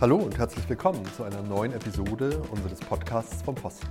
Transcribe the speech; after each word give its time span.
Hallo 0.00 0.16
und 0.16 0.36
herzlich 0.36 0.68
willkommen 0.68 1.04
zu 1.16 1.22
einer 1.22 1.40
neuen 1.40 1.72
Episode 1.72 2.42
unseres 2.50 2.80
Podcasts 2.80 3.42
vom 3.42 3.54
Posten. 3.54 3.86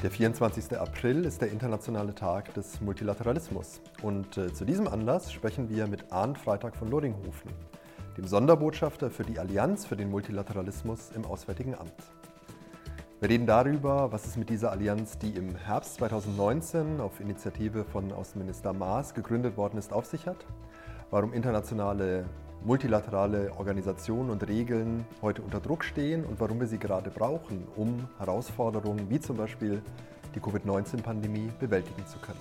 Der 0.00 0.12
24. 0.12 0.78
April 0.78 1.24
ist 1.24 1.42
der 1.42 1.50
internationale 1.50 2.14
Tag 2.14 2.54
des 2.54 2.80
Multilateralismus 2.80 3.80
und 4.02 4.38
äh, 4.38 4.54
zu 4.54 4.64
diesem 4.64 4.86
Anlass 4.86 5.32
sprechen 5.32 5.68
wir 5.68 5.88
mit 5.88 6.12
Arndt 6.12 6.38
Freitag 6.38 6.76
von 6.76 6.88
Loringhofen, 6.88 7.50
dem 8.16 8.26
Sonderbotschafter 8.26 9.10
für 9.10 9.24
die 9.24 9.40
Allianz 9.40 9.84
für 9.84 9.96
den 9.96 10.08
Multilateralismus 10.08 11.10
im 11.16 11.24
Auswärtigen 11.24 11.74
Amt. 11.74 11.92
Wir 13.18 13.28
reden 13.28 13.46
darüber, 13.46 14.12
was 14.12 14.24
es 14.24 14.36
mit 14.36 14.48
dieser 14.50 14.70
Allianz, 14.70 15.18
die 15.18 15.30
im 15.30 15.56
Herbst 15.56 15.96
2019 15.96 17.00
auf 17.00 17.18
Initiative 17.18 17.84
von 17.84 18.12
Außenminister 18.12 18.72
Maas 18.72 19.14
gegründet 19.14 19.56
worden 19.56 19.78
ist, 19.78 19.92
auf 19.92 20.06
sich 20.06 20.28
hat, 20.28 20.46
warum 21.10 21.32
internationale 21.32 22.26
multilaterale 22.66 23.52
Organisationen 23.58 24.28
und 24.28 24.46
Regeln 24.48 25.06
heute 25.22 25.40
unter 25.40 25.60
Druck 25.60 25.84
stehen 25.84 26.24
und 26.24 26.40
warum 26.40 26.58
wir 26.58 26.66
sie 26.66 26.78
gerade 26.78 27.10
brauchen, 27.10 27.64
um 27.76 28.08
Herausforderungen 28.18 29.08
wie 29.08 29.20
zum 29.20 29.36
Beispiel 29.36 29.80
die 30.34 30.40
Covid-19-Pandemie 30.40 31.52
bewältigen 31.60 32.04
zu 32.08 32.18
können. 32.18 32.40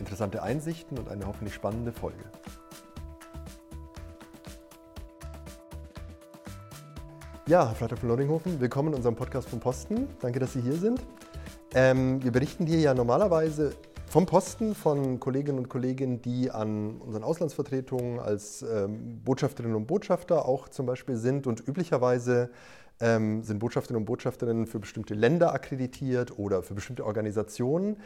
Interessante 0.00 0.42
Einsichten 0.42 0.98
und 0.98 1.08
eine 1.08 1.28
hoffentlich 1.28 1.54
spannende 1.54 1.92
Folge. 1.92 2.24
Ja, 7.46 7.68
Herr 7.68 7.76
Freitag 7.76 8.00
von 8.00 8.08
Loringhofen, 8.08 8.60
willkommen 8.60 8.88
in 8.88 8.94
unserem 8.94 9.14
Podcast 9.14 9.48
vom 9.48 9.60
Posten. 9.60 10.08
Danke, 10.22 10.40
dass 10.40 10.54
Sie 10.54 10.60
hier 10.60 10.76
sind. 10.76 11.00
Ähm, 11.72 12.20
wir 12.20 12.32
berichten 12.32 12.66
dir 12.66 12.80
ja 12.80 12.94
normalerweise 12.94 13.74
vom 14.14 14.26
Posten 14.26 14.76
von 14.76 15.18
Kolleginnen 15.18 15.58
und 15.58 15.68
Kollegen, 15.68 16.22
die 16.22 16.48
an 16.48 16.98
unseren 16.98 17.24
Auslandsvertretungen 17.24 18.20
als 18.20 18.62
ähm, 18.62 19.20
Botschafterinnen 19.24 19.76
und 19.76 19.88
Botschafter 19.88 20.46
auch 20.46 20.68
zum 20.68 20.86
Beispiel 20.86 21.16
sind. 21.16 21.48
Und 21.48 21.66
üblicherweise 21.66 22.50
ähm, 23.00 23.42
sind 23.42 23.58
Botschafterinnen 23.58 24.02
und 24.02 24.06
Botschafterinnen 24.06 24.68
für 24.68 24.78
bestimmte 24.78 25.14
Länder 25.14 25.52
akkreditiert 25.52 26.38
oder 26.38 26.62
für 26.62 26.74
bestimmte 26.74 27.04
Organisationen. 27.04 27.96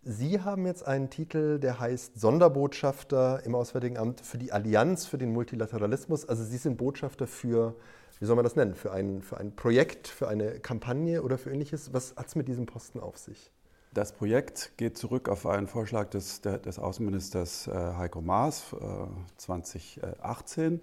Sie 0.00 0.40
haben 0.40 0.64
jetzt 0.64 0.86
einen 0.86 1.10
Titel, 1.10 1.58
der 1.58 1.78
heißt 1.78 2.18
Sonderbotschafter 2.18 3.42
im 3.44 3.54
Auswärtigen 3.54 3.98
Amt 3.98 4.22
für 4.22 4.38
die 4.38 4.52
Allianz 4.52 5.04
für 5.04 5.18
den 5.18 5.34
Multilateralismus. 5.34 6.26
Also 6.26 6.44
Sie 6.44 6.56
sind 6.56 6.78
Botschafter 6.78 7.26
für 7.26 7.74
wie 8.20 8.24
soll 8.24 8.36
man 8.36 8.44
das 8.44 8.56
nennen, 8.56 8.74
für 8.74 8.90
ein, 8.90 9.20
für 9.20 9.36
ein 9.36 9.54
Projekt, 9.54 10.08
für 10.08 10.28
eine 10.28 10.60
Kampagne 10.60 11.22
oder 11.22 11.36
für 11.36 11.50
ähnliches? 11.50 11.92
Was 11.92 12.16
hat 12.16 12.28
es 12.28 12.36
mit 12.36 12.48
diesem 12.48 12.64
Posten 12.64 13.00
auf 13.00 13.18
sich? 13.18 13.52
Das 13.94 14.12
Projekt 14.12 14.72
geht 14.76 14.98
zurück 14.98 15.30
auf 15.30 15.46
einen 15.46 15.66
Vorschlag 15.66 16.10
des, 16.10 16.42
des 16.42 16.78
Außenministers 16.78 17.68
äh, 17.68 17.72
Heiko 17.72 18.20
Maas 18.20 18.74
äh, 18.74 18.76
2018. 19.38 20.80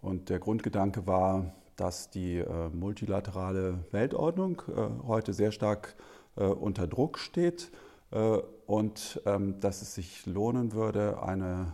Und 0.00 0.28
der 0.28 0.40
Grundgedanke 0.40 1.06
war, 1.06 1.54
dass 1.76 2.10
die 2.10 2.38
äh, 2.38 2.68
multilaterale 2.70 3.84
Weltordnung 3.92 4.62
äh, 4.68 5.06
heute 5.06 5.32
sehr 5.32 5.52
stark 5.52 5.94
äh, 6.36 6.42
unter 6.44 6.88
Druck 6.88 7.18
steht 7.18 7.70
äh, 8.10 8.38
und 8.66 9.22
ähm, 9.24 9.60
dass 9.60 9.80
es 9.80 9.94
sich 9.94 10.26
lohnen 10.26 10.72
würde, 10.72 11.22
eine 11.22 11.72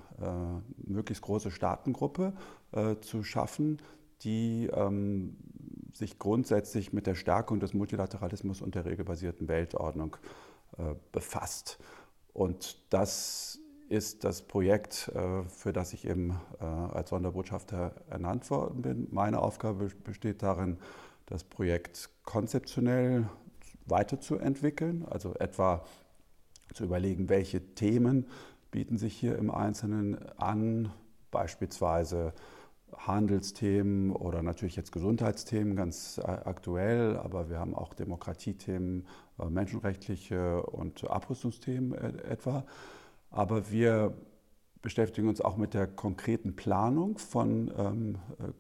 möglichst 0.77 1.25
große 1.25 1.51
Staatengruppe 1.51 2.35
zu 3.01 3.25
schaffen, 3.25 3.83
die 4.23 4.71
ähm, 4.73 5.37
sich 5.95 6.19
grundsätzlich 6.19 6.93
mit 6.93 7.07
der 7.07 7.15
Stärkung 7.15 7.61
des 7.61 7.73
Multilateralismus 7.73 8.61
und 8.61 8.75
der 8.75 8.85
regelbasierten 8.85 9.49
Weltordnung 9.49 10.17
äh, 10.77 10.95
befasst. 11.13 11.79
Und 12.33 12.79
das 12.93 13.61
ist 13.89 14.25
das 14.25 14.43
Projekt, 14.43 15.09
äh, 15.15 15.45
für 15.45 15.73
das 15.73 15.93
ich 15.93 16.07
eben 16.07 16.39
äh, 16.61 16.65
als 16.65 17.11
Sonderbotschafter 17.11 17.95
ernannt 18.11 18.51
worden 18.51 18.83
bin. 18.83 19.09
Meine 19.11 19.41
Aufgabe 19.41 19.89
besteht 20.03 20.43
darin, 20.43 20.79
das 21.27 21.45
Projekt 21.45 22.11
konzeptionell 22.25 23.29
weiterzuentwickeln, 23.87 25.07
also 25.09 25.35
etwa 25.35 25.85
zu 26.73 26.85
überlegen, 26.85 27.29
welche 27.29 27.75
Themen 27.75 28.27
bieten 28.71 28.99
sich 28.99 29.15
hier 29.15 29.39
im 29.39 29.51
Einzelnen 29.51 30.19
an, 30.39 30.93
beispielsweise 31.31 32.33
Handelsthemen 32.99 34.11
oder 34.11 34.43
natürlich 34.43 34.77
jetzt 34.77 34.93
Gesundheitsthemen 34.93 35.77
ganz 35.77 36.19
äh, 36.19 36.23
aktuell, 36.23 37.17
aber 37.17 37.51
wir 37.51 37.59
haben 37.59 37.75
auch 37.75 37.95
Demokratiethemen, 37.95 39.07
äh, 39.39 39.47
menschenrechtliche 39.47 40.63
und 40.63 41.09
Abrüstungsthemen 41.09 41.95
äh, 41.95 42.31
etwa. 42.31 42.65
Aber 43.31 43.71
wir 43.71 44.15
beschäftigen 44.85 45.29
uns 45.29 45.41
auch 45.41 45.57
mit 45.57 45.73
der 45.73 45.87
konkreten 45.87 46.57
Planung 46.57 47.17
von 47.17 47.73
ähm, 47.79 48.19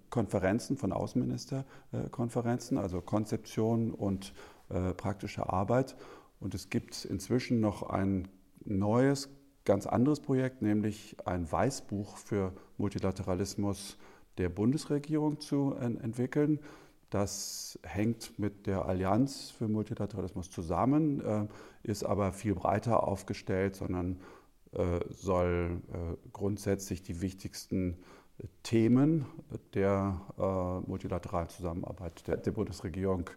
Konferenzen, 0.09 0.78
von 0.78 0.91
Außenministerkonferenzen, 0.91 2.78
also 2.78 3.03
Konzeption 3.03 3.93
und 3.93 4.33
äh, 4.71 4.94
praktische 4.94 5.53
Arbeit. 5.53 5.97
Und 6.41 6.55
es 6.55 6.71
gibt 6.71 7.05
inzwischen 7.05 7.61
noch 7.61 7.83
ein 7.83 8.28
neues, 8.65 9.28
ganz 9.67 9.87
anderes 9.87 10.21
Projekt, 10.21 10.62
nämlich 10.62 11.17
ein 11.27 11.50
Weißbuch 11.50 12.17
für 12.17 12.53
Multilateralismus 12.78 13.99
der 14.39 14.49
Bundesregierung 14.49 15.41
zu 15.41 15.75
entwickeln. 15.75 16.61
Das 17.15 17.78
hängt 17.84 18.41
mit 18.41 18.67
der 18.67 18.87
Allianz 18.87 19.53
für 19.53 19.69
Multilateralismus 19.69 20.50
zusammen, 20.50 21.21
äh, 21.21 21.47
ist 21.84 22.03
aber 22.03 22.33
viel 22.33 22.56
breiter 22.56 23.06
aufgestellt, 23.06 23.77
sondern 23.77 24.19
äh, 24.73 24.99
soll 25.11 25.81
äh, 25.93 26.17
grundsätzlich 26.33 27.05
die 27.05 27.21
wichtigsten 27.21 27.99
Themen 28.65 29.27
der 29.75 30.21
multilateralen 30.89 31.49
Zusammenarbeit 31.50 32.27
der, 32.27 32.50
Bundesregierung 32.50 33.31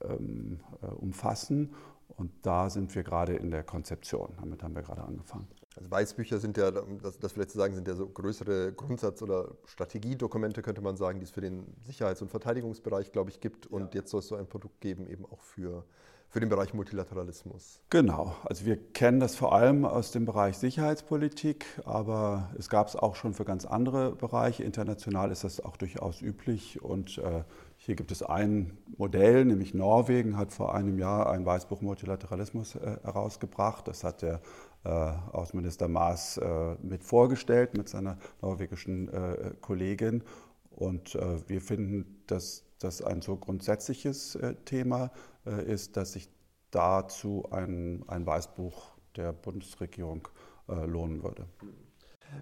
ähm, 0.00 0.60
umfassen. 0.98 1.74
Und 2.16 2.30
da 2.42 2.70
sind 2.70 2.94
wir 2.94 3.02
gerade 3.02 3.34
in 3.34 3.50
der 3.50 3.64
Konzeption. 3.64 4.32
Damit 4.38 4.62
haben 4.62 4.76
wir 4.76 4.82
gerade 4.82 5.02
angefangen. 5.02 5.48
Also 5.76 5.90
Weißbücher 5.90 6.38
sind 6.38 6.56
ja, 6.56 6.70
das, 6.70 7.18
das 7.18 7.32
vielleicht 7.32 7.50
zu 7.50 7.58
sagen, 7.58 7.74
sind 7.74 7.88
ja 7.88 7.94
so 7.94 8.06
größere 8.06 8.72
Grundsatz- 8.72 9.22
oder 9.22 9.48
Strategiedokumente, 9.64 10.62
könnte 10.62 10.80
man 10.80 10.96
sagen, 10.96 11.18
die 11.18 11.24
es 11.24 11.30
für 11.30 11.40
den 11.40 11.66
Sicherheits- 11.84 12.22
und 12.22 12.30
Verteidigungsbereich, 12.30 13.10
glaube 13.10 13.30
ich, 13.30 13.40
gibt. 13.40 13.66
Und 13.66 13.94
ja. 13.94 14.00
jetzt 14.00 14.10
soll 14.10 14.20
es 14.20 14.28
so 14.28 14.36
ein 14.36 14.46
Produkt 14.46 14.80
geben, 14.80 15.08
eben 15.08 15.24
auch 15.26 15.42
für, 15.42 15.84
für 16.28 16.38
den 16.38 16.48
Bereich 16.48 16.74
Multilateralismus. 16.74 17.80
Genau, 17.90 18.36
also 18.44 18.66
wir 18.66 18.76
kennen 18.76 19.18
das 19.18 19.34
vor 19.34 19.52
allem 19.52 19.84
aus 19.84 20.12
dem 20.12 20.26
Bereich 20.26 20.58
Sicherheitspolitik, 20.58 21.66
aber 21.84 22.50
es 22.56 22.68
gab 22.68 22.86
es 22.86 22.94
auch 22.94 23.16
schon 23.16 23.34
für 23.34 23.44
ganz 23.44 23.64
andere 23.64 24.14
Bereiche. 24.14 24.62
International 24.62 25.32
ist 25.32 25.42
das 25.42 25.60
auch 25.60 25.76
durchaus 25.76 26.22
üblich 26.22 26.82
und 26.82 27.18
äh, 27.18 27.42
hier 27.76 27.96
gibt 27.96 28.12
es 28.12 28.22
ein 28.22 28.78
Modell, 28.96 29.44
nämlich 29.44 29.74
Norwegen 29.74 30.36
hat 30.36 30.52
vor 30.52 30.74
einem 30.74 30.98
Jahr 30.98 31.30
ein 31.30 31.44
Weißbuch 31.44 31.82
Multilateralismus 31.82 32.76
äh, 32.76 32.96
herausgebracht. 33.02 33.88
Das 33.88 34.04
hat 34.04 34.22
der 34.22 34.40
Außenminister 34.88 35.88
Maas 35.88 36.36
äh, 36.36 36.74
mit 36.82 37.04
vorgestellt 37.04 37.76
mit 37.76 37.88
seiner 37.88 38.18
norwegischen 38.42 39.08
äh, 39.08 39.52
Kollegin. 39.60 40.22
Und 40.70 41.14
äh, 41.14 41.48
wir 41.48 41.60
finden, 41.60 42.22
dass 42.26 42.64
das 42.78 43.02
ein 43.02 43.22
so 43.22 43.36
grundsätzliches 43.36 44.34
äh, 44.36 44.54
Thema 44.64 45.10
ist, 45.66 45.98
dass 45.98 46.14
sich 46.14 46.30
dazu 46.70 47.44
ein, 47.50 48.02
ein 48.08 48.24
Weißbuch 48.24 48.96
der 49.14 49.34
Bundesregierung 49.34 50.26
lohnen 50.66 51.22
würde. 51.22 51.46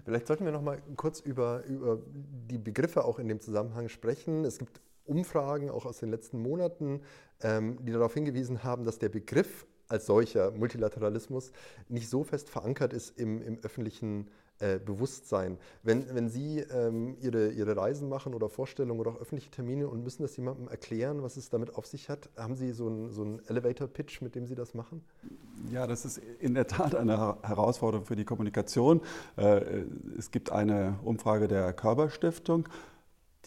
Vielleicht 0.05 0.27
sollten 0.27 0.45
wir 0.45 0.53
noch 0.53 0.61
mal 0.61 0.81
kurz 0.95 1.19
über, 1.19 1.65
über 1.65 1.99
die 2.07 2.57
Begriffe 2.57 3.03
auch 3.03 3.19
in 3.19 3.27
dem 3.27 3.41
Zusammenhang 3.41 3.89
sprechen. 3.89 4.45
Es 4.45 4.57
gibt 4.57 4.79
Umfragen, 5.05 5.69
auch 5.69 5.85
aus 5.85 5.99
den 5.99 6.09
letzten 6.09 6.41
Monaten, 6.41 7.01
ähm, 7.41 7.77
die 7.85 7.91
darauf 7.91 8.13
hingewiesen 8.13 8.63
haben, 8.63 8.85
dass 8.85 8.99
der 8.99 9.09
Begriff 9.09 9.65
als 9.87 10.05
solcher 10.05 10.51
Multilateralismus 10.51 11.51
nicht 11.89 12.09
so 12.09 12.23
fest 12.23 12.49
verankert 12.49 12.93
ist 12.93 13.17
im, 13.19 13.41
im 13.41 13.59
öffentlichen 13.63 14.29
äh, 14.59 14.79
Bewusstsein. 14.79 15.57
Wenn, 15.81 16.05
wenn 16.13 16.29
Sie 16.29 16.59
ähm, 16.59 17.17
ihre, 17.19 17.49
ihre 17.49 17.75
Reisen 17.75 18.07
machen 18.07 18.33
oder 18.33 18.49
Vorstellungen 18.49 18.99
oder 18.99 19.11
auch 19.11 19.19
öffentliche 19.19 19.51
Termine 19.51 19.87
und 19.87 20.03
müssen 20.03 20.21
das 20.21 20.37
jemandem 20.37 20.67
erklären, 20.67 21.23
was 21.23 21.37
es 21.37 21.49
damit 21.49 21.75
auf 21.75 21.85
sich 21.85 22.07
hat, 22.07 22.29
haben 22.37 22.55
Sie 22.55 22.71
so 22.71 22.87
einen 22.87 23.11
so 23.11 23.39
Elevator-Pitch, 23.47 24.21
mit 24.21 24.35
dem 24.35 24.45
Sie 24.45 24.55
das 24.55 24.73
machen? 24.73 25.03
Ja, 25.71 25.87
das 25.87 26.05
ist 26.05 26.21
in 26.39 26.53
der 26.53 26.67
Tat 26.67 26.95
eine 26.95 27.37
Herausforderung 27.41 28.05
für 28.05 28.15
die 28.15 28.25
Kommunikation. 28.25 29.01
Äh, 29.37 29.83
es 30.17 30.31
gibt 30.31 30.51
eine 30.51 30.99
Umfrage 31.03 31.47
der 31.47 31.73
Körperstiftung 31.73 32.69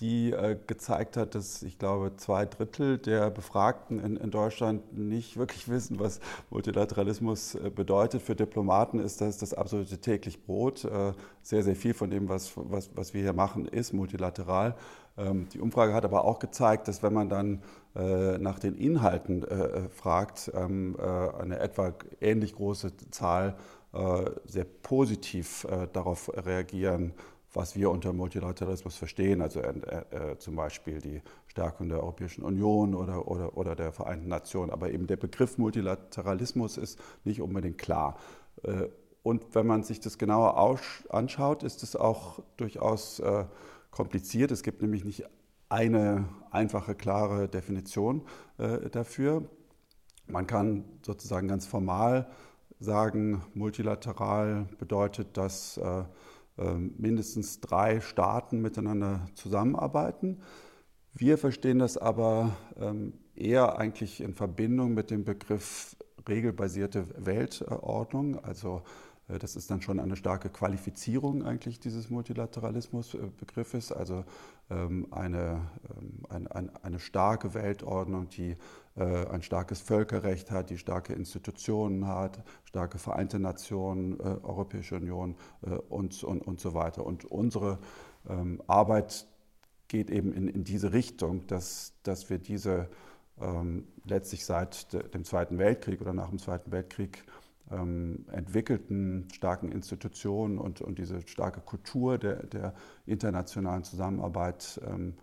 die 0.01 0.33
äh, 0.33 0.59
gezeigt 0.67 1.17
hat, 1.17 1.35
dass 1.35 1.63
ich 1.63 1.79
glaube, 1.79 2.17
zwei 2.17 2.45
Drittel 2.45 2.99
der 2.99 3.31
Befragten 3.31 3.99
in, 3.99 4.17
in 4.17 4.31
Deutschland 4.31 4.97
nicht 4.97 5.37
wirklich 5.39 5.69
wissen, 5.71 5.99
was 5.99 6.21
Multilateralismus 6.51 7.55
äh, 7.55 7.71
bedeutet. 7.71 8.23
Für 8.23 8.37
Diplomaten 8.37 8.99
ist 8.99 9.21
das 9.21 9.39
das 9.39 9.55
absolute 9.55 9.99
täglich 9.99 10.45
Brot. 10.45 10.85
Äh, 10.85 11.13
sehr, 11.43 11.63
sehr 11.63 11.77
viel 11.77 11.95
von 11.95 12.11
dem, 12.11 12.29
was, 12.29 12.53
was, 12.57 12.91
was 12.95 13.15
wir 13.15 13.23
hier 13.23 13.33
machen, 13.33 13.67
ist 13.67 13.95
multilateral. 13.95 14.75
Ähm, 15.17 15.49
die 15.53 15.61
Umfrage 15.61 15.95
hat 15.95 16.05
aber 16.05 16.25
auch 16.25 16.41
gezeigt, 16.41 16.89
dass 16.89 17.03
wenn 17.03 17.15
man 17.15 17.31
dann 17.31 17.63
äh, 17.95 18.37
nach 18.37 18.59
den 18.59 18.77
Inhalten 18.77 19.47
fragt, 19.91 20.51
ähm, 20.55 20.97
äh, 20.99 21.03
eine 21.41 21.59
etwa 21.59 21.95
ähnlich 22.21 22.55
große 22.55 22.93
Zahl 23.11 23.57
sehr 24.45 24.65
positiv 24.83 25.67
darauf 25.95 26.31
reagieren 26.35 27.15
was 27.57 27.75
wir 27.75 27.91
unter 27.91 28.13
Multilateralismus 28.13 28.97
verstehen, 28.97 29.41
also 29.41 29.61
äh, 29.61 29.71
äh, 30.11 30.39
zum 30.39 30.57
Beispiel 30.57 31.01
die 31.01 31.23
Stärkung 31.47 31.89
der 31.89 32.03
Europäischen 32.03 32.45
Union 32.45 32.95
oder, 32.95 33.27
oder, 33.29 33.57
oder 33.57 33.75
der 33.75 33.93
Vereinten 33.93 34.29
Nationen. 34.29 34.71
Aber 34.71 34.91
eben 34.91 35.07
der 35.07 35.17
Begriff 35.17 35.57
Multilateralismus 35.57 36.77
ist 36.77 37.01
nicht 37.25 37.41
unbedingt 37.41 37.79
klar. 37.79 38.19
Äh, 38.63 38.89
und 39.23 39.55
wenn 39.55 39.67
man 39.67 39.85
sich 39.85 40.01
das 40.01 40.19
genauer 40.19 40.79
anschaut, 41.09 41.63
ist 41.63 41.83
es 41.83 41.97
auch 41.97 42.41
durchaus 42.59 43.21
äh, 43.21 43.47
kompliziert. 43.91 44.51
Es 44.51 44.63
gibt 44.63 44.83
nämlich 44.83 45.07
nicht 45.07 45.25
eine 45.71 46.29
einfache, 46.51 46.95
klare 46.95 47.49
Definition 47.49 48.21
äh, 48.59 48.91
dafür. 48.91 49.45
Man 50.27 50.47
kann 50.47 50.85
sozusagen 51.01 51.49
ganz 51.49 51.67
formal 51.67 52.29
sagen, 52.81 53.43
multilateral 53.55 54.69
bedeutet, 54.79 55.39
dass 55.39 55.79
äh, 55.79 56.05
mindestens 56.57 57.61
drei 57.61 58.01
Staaten 58.01 58.61
miteinander 58.61 59.27
zusammenarbeiten. 59.35 60.43
Wir 61.13 61.39
verstehen 61.39 61.79
das 61.79 61.97
aber 61.97 62.57
ähm, 62.79 63.15
eher 63.35 63.79
eigentlich 63.79 64.21
in 64.21 64.35
Verbindung 64.35 64.95
mit 64.95 65.11
dem 65.11 65.25
Begriff 65.25 65.97
regelbasierte 66.29 67.07
Weltordnung. 67.17 68.43
Also 68.45 68.83
das 69.29 69.57
ist 69.57 69.71
dann 69.71 69.83
schon 69.83 69.99
eine 69.99 70.15
starke 70.15 70.51
Qualifizierung 70.51 71.45
eigentlich 71.45 71.81
dieses 71.81 72.11
Multilateralismusbegriffes, 72.11 73.91
also 73.91 74.25
ähm, 74.71 75.09
eine, 75.11 75.69
eine, 76.29 76.71
eine 76.85 77.01
starke 77.01 77.53
Weltordnung, 77.55 78.29
die 78.29 78.57
äh, 78.95 79.27
ein 79.27 79.43
starkes 79.43 79.81
Völkerrecht 79.81 80.53
hat, 80.53 80.71
die 80.71 80.79
starke 80.79 81.13
Institutionen 81.13 82.07
hat, 82.07 82.45
starke 82.65 82.99
Vereinte 82.99 83.41
Nationen, 83.41 84.21
äh, 84.21 84.23
Europäische 84.23 84.95
Union 84.95 85.35
und, 85.89 86.23
und, 86.23 86.43
und 86.43 86.61
so 86.61 86.75
weiter. 86.75 87.05
Und 87.05 87.25
unsere 87.25 87.81
ähm, 88.29 88.63
Arbeit 88.69 89.27
geht 89.89 90.11
eben 90.11 90.33
in, 90.33 90.47
in 90.47 90.63
diese 90.63 90.93
Richtung, 90.93 91.47
dass, 91.49 91.95
dass 92.05 92.31
wir 92.31 92.39
diese 92.39 92.89
ähm, 93.41 93.87
letztlich 94.05 94.45
seit 94.45 94.93
dem 95.15 95.25
Zweiten 95.25 95.59
Weltkrieg 95.59 96.01
oder 96.01 96.13
nach 96.13 96.29
dem 96.29 96.39
Zweiten 96.39 96.73
Weltkrieg 96.73 97.25
ähm, 97.71 98.27
entwickelten 98.31 99.29
starken 99.33 99.73
Institutionen 99.73 100.59
und, 100.59 100.81
und 100.81 100.99
diese 100.99 101.27
starke 101.27 101.61
Kultur 101.61 102.19
der, 102.19 102.47
der 102.47 102.75
internationalen 103.07 103.85
Zusammenarbeit 103.85 104.81
ähm, 104.87 105.15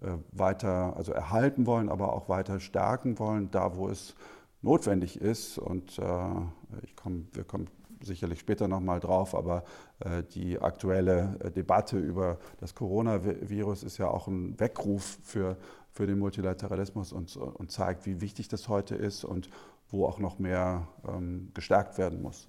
äh, 0.00 0.12
weiter 0.32 0.96
also 0.96 1.12
erhalten 1.12 1.66
wollen, 1.66 1.88
aber 1.88 2.14
auch 2.14 2.28
weiter 2.28 2.60
stärken 2.60 3.18
wollen, 3.18 3.50
da 3.50 3.76
wo 3.76 3.88
es 3.88 4.14
notwendig 4.62 5.20
ist. 5.20 5.58
Und 5.58 5.98
äh, 5.98 6.82
ich 6.82 6.96
komm, 6.96 7.28
wir 7.32 7.44
kommen 7.44 7.68
sicherlich 8.02 8.40
später 8.40 8.68
nochmal 8.68 9.00
drauf, 9.00 9.34
aber 9.34 9.64
äh, 10.00 10.22
die 10.22 10.58
aktuelle 10.58 11.38
äh, 11.40 11.50
Debatte 11.50 11.98
über 11.98 12.38
das 12.58 12.74
Coronavirus 12.74 13.82
ist 13.82 13.98
ja 13.98 14.08
auch 14.08 14.26
ein 14.26 14.58
Weckruf 14.58 15.18
für, 15.22 15.56
für 15.90 16.06
den 16.06 16.18
Multilateralismus 16.18 17.12
und, 17.12 17.36
und 17.36 17.70
zeigt, 17.70 18.06
wie 18.06 18.20
wichtig 18.20 18.48
das 18.48 18.68
heute 18.68 18.94
ist 18.94 19.24
und 19.24 19.50
wo 19.92 20.06
auch 20.06 20.18
noch 20.18 20.38
mehr 20.38 20.88
ähm, 21.06 21.50
gestärkt 21.54 21.98
werden 21.98 22.22
muss. 22.22 22.48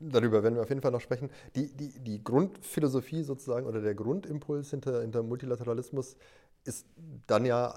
Darüber 0.00 0.42
werden 0.42 0.54
wir 0.54 0.62
auf 0.62 0.68
jeden 0.68 0.80
Fall 0.80 0.90
noch 0.90 1.00
sprechen. 1.00 1.30
Die, 1.56 1.74
die, 1.74 1.98
die 2.00 2.22
Grundphilosophie 2.22 3.22
sozusagen 3.22 3.66
oder 3.66 3.80
der 3.80 3.94
Grundimpuls 3.94 4.70
hinter, 4.70 5.02
hinter 5.02 5.22
Multilateralismus 5.22 6.16
ist 6.64 6.86
dann 7.26 7.44
ja 7.44 7.74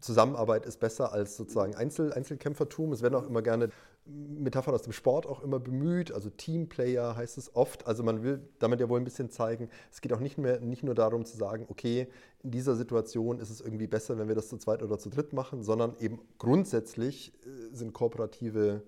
Zusammenarbeit 0.00 0.66
ist 0.66 0.78
besser 0.78 1.12
als 1.12 1.36
sozusagen 1.36 1.74
Einzel 1.74 2.12
Einzelkämpfertum. 2.12 2.92
Es 2.92 3.02
werden 3.02 3.14
auch 3.14 3.26
immer 3.26 3.42
gerne 3.42 3.70
Metaphern 4.06 4.74
aus 4.74 4.82
dem 4.82 4.92
Sport 4.92 5.26
auch 5.26 5.42
immer 5.42 5.58
bemüht, 5.58 6.12
also 6.12 6.30
Teamplayer 6.30 7.16
heißt 7.16 7.38
es 7.38 7.54
oft. 7.56 7.86
Also 7.86 8.04
man 8.04 8.22
will 8.22 8.40
damit 8.58 8.80
ja 8.80 8.88
wohl 8.88 9.00
ein 9.00 9.04
bisschen 9.04 9.30
zeigen, 9.30 9.68
es 9.90 10.00
geht 10.00 10.12
auch 10.12 10.20
nicht, 10.20 10.38
mehr, 10.38 10.60
nicht 10.60 10.84
nur 10.84 10.94
darum 10.94 11.24
zu 11.24 11.36
sagen, 11.36 11.66
okay, 11.68 12.06
in 12.42 12.52
dieser 12.52 12.76
Situation 12.76 13.40
ist 13.40 13.50
es 13.50 13.60
irgendwie 13.60 13.88
besser, 13.88 14.16
wenn 14.18 14.28
wir 14.28 14.36
das 14.36 14.48
zu 14.48 14.58
zweit 14.58 14.82
oder 14.82 14.98
zu 14.98 15.10
dritt 15.10 15.32
machen, 15.32 15.62
sondern 15.62 15.96
eben 15.98 16.20
grundsätzlich 16.38 17.32
äh, 17.44 17.74
sind 17.74 17.92
kooperative 17.92 18.82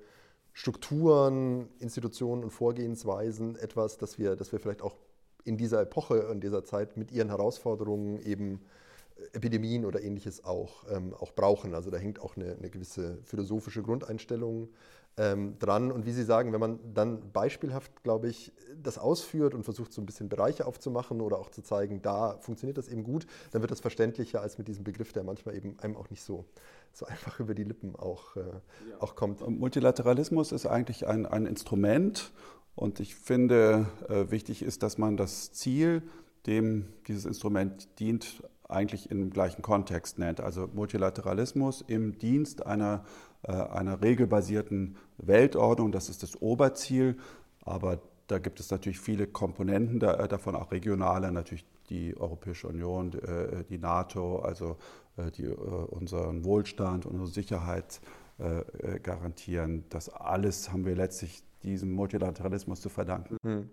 Strukturen, 0.53 1.69
Institutionen 1.79 2.45
und 2.45 2.51
Vorgehensweisen 2.51 3.57
etwas, 3.57 3.99
das 3.99 4.19
wir, 4.19 4.37
das 4.37 4.53
wir 4.53 4.61
vielleicht 4.61 4.83
auch 4.83 4.97
in 5.45 5.57
dieser 5.57 5.83
Epoche, 5.83 6.19
in 6.33 6.41
dieser 6.41 6.65
Zeit 6.65 6.97
mit 6.97 7.11
ihren 7.11 7.29
Herausforderungen 7.29 8.19
eben 8.19 8.61
Epidemien 9.33 9.85
oder 9.85 10.03
ähnliches 10.03 10.45
auch, 10.45 10.85
ähm, 10.91 11.15
auch 11.15 11.33
brauchen. 11.33 11.75
Also 11.75 11.91
da 11.91 11.97
hängt 11.97 12.21
auch 12.21 12.37
eine, 12.37 12.53
eine 12.53 12.71
gewisse 12.71 13.19
philosophische 13.25 13.83
Grundeinstellung 13.83 14.69
ähm, 15.19 15.59
dran. 15.59 15.91
Und 15.93 16.07
wie 16.07 16.13
Sie 16.13 16.23
sagen, 16.23 16.53
wenn 16.53 16.61
man 16.61 16.79
dann 16.95 17.33
beispielhaft, 17.33 18.03
glaube 18.03 18.29
ich, 18.29 18.53
das 18.81 18.99
ausführt 18.99 19.55
und 19.55 19.65
versucht, 19.65 19.93
so 19.93 20.01
ein 20.01 20.07
bisschen 20.07 20.29
Bereiche 20.29 20.65
aufzumachen 20.67 21.21
oder 21.21 21.39
auch 21.39 21.51
zu 21.51 21.63
zeigen, 21.63 22.01
da 22.01 22.39
funktioniert 22.41 22.79
das 22.79 22.89
eben 22.89 23.03
gut, 23.03 23.27
dann 23.51 23.61
wird 23.61 23.71
das 23.71 23.81
verständlicher 23.81 24.41
als 24.41 24.59
mit 24.59 24.69
diesem 24.69 24.85
Begriff, 24.85 25.13
der 25.13 25.25
manchmal 25.25 25.57
eben 25.57 25.79
einem 25.81 25.97
auch 25.97 26.09
nicht 26.11 26.23
so, 26.23 26.45
so 26.93 27.05
einfach 27.07 27.41
über 27.41 27.55
die 27.55 27.65
Lippen 27.65 27.97
auch, 27.97 28.37
äh, 28.37 28.41
ja. 28.41 29.01
auch 29.01 29.17
kommt. 29.17 29.47
Multilateralismus 29.47 30.53
ist 30.53 30.67
eigentlich 30.67 31.07
ein, 31.07 31.27
ein 31.27 31.47
Instrument 31.47 32.33
und 32.75 33.01
ich 33.01 33.17
finde, 33.17 33.87
äh, 34.09 34.31
wichtig 34.31 34.63
ist, 34.63 34.85
dass 34.85 34.99
man 34.99 35.17
das 35.17 35.53
Ziel, 35.53 36.03
dem 36.47 36.87
dieses 37.09 37.25
Instrument 37.25 37.99
dient, 37.99 38.43
eigentlich 38.69 39.11
im 39.11 39.31
gleichen 39.31 39.63
Kontext 39.63 40.19
nennt. 40.19 40.41
Also 40.41 40.69
Multilateralismus 40.73 41.83
im 41.87 42.19
Dienst 42.19 42.67
einer, 42.67 43.05
äh, 43.05 43.28
einer 43.43 44.03
regelbasierten 44.03 44.97
Weltordnung, 45.19 45.93
das 45.93 46.09
ist 46.09 46.23
das 46.23 46.41
Oberziel. 46.41 47.17
Aber 47.63 48.01
da 48.27 48.39
gibt 48.39 48.61
es 48.61 48.71
natürlich 48.71 49.01
viele 49.01 49.27
Komponenten 49.27 50.01
da, 50.01 50.27
davon, 50.27 50.55
auch 50.55 50.73
regionale, 50.73 51.31
natürlich 51.33 51.65
die 51.89 52.17
Europäische 52.17 52.69
Union, 52.69 53.13
äh, 53.15 53.65
die 53.65 53.79
NATO, 53.79 54.41
also 54.41 54.77
äh, 55.17 55.31
die 55.31 55.47
unseren 55.47 56.45
Wohlstand, 56.45 57.07
unsere 57.07 57.29
Sicherheit 57.29 58.01
garantieren. 59.03 59.85
Das 59.89 60.09
alles 60.09 60.71
haben 60.71 60.87
wir 60.87 60.95
letztlich 60.95 61.43
diesem 61.65 61.91
Multilateralismus 61.91 62.81
zu 62.81 62.89
verdanken. 62.89 63.37
Mhm. 63.43 63.69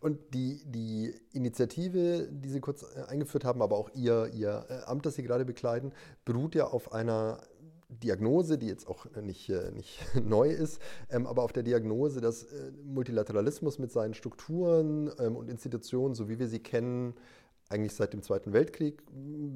Und 0.00 0.34
die, 0.34 0.62
die 0.66 1.14
Initiative, 1.32 2.28
die 2.30 2.48
Sie 2.48 2.60
kurz 2.60 2.82
äh, 2.82 3.02
eingeführt 3.08 3.44
haben, 3.44 3.62
aber 3.62 3.76
auch 3.76 3.90
Ihr, 3.94 4.30
Ihr 4.34 4.66
äh, 4.68 4.82
Amt, 4.84 5.06
das 5.06 5.14
Sie 5.14 5.22
gerade 5.22 5.44
bekleiden, 5.44 5.92
beruht 6.24 6.54
ja 6.54 6.66
auf 6.66 6.92
einer 6.92 7.40
Diagnose, 7.88 8.58
die 8.58 8.66
jetzt 8.66 8.88
auch 8.88 9.06
nicht, 9.22 9.48
äh, 9.48 9.70
nicht 9.70 10.00
neu 10.22 10.50
ist, 10.50 10.80
ähm, 11.10 11.26
aber 11.26 11.42
auf 11.42 11.52
der 11.52 11.62
Diagnose, 11.62 12.20
dass 12.20 12.46
Multilateralismus 12.84 13.78
mit 13.78 13.92
seinen 13.92 14.14
Strukturen 14.14 15.10
ähm, 15.18 15.36
und 15.36 15.48
Institutionen, 15.48 16.14
so 16.14 16.28
wie 16.28 16.38
wir 16.38 16.48
sie 16.48 16.60
kennen, 16.60 17.14
eigentlich 17.68 17.94
seit 17.94 18.12
dem 18.12 18.22
Zweiten 18.22 18.52
Weltkrieg, 18.52 19.02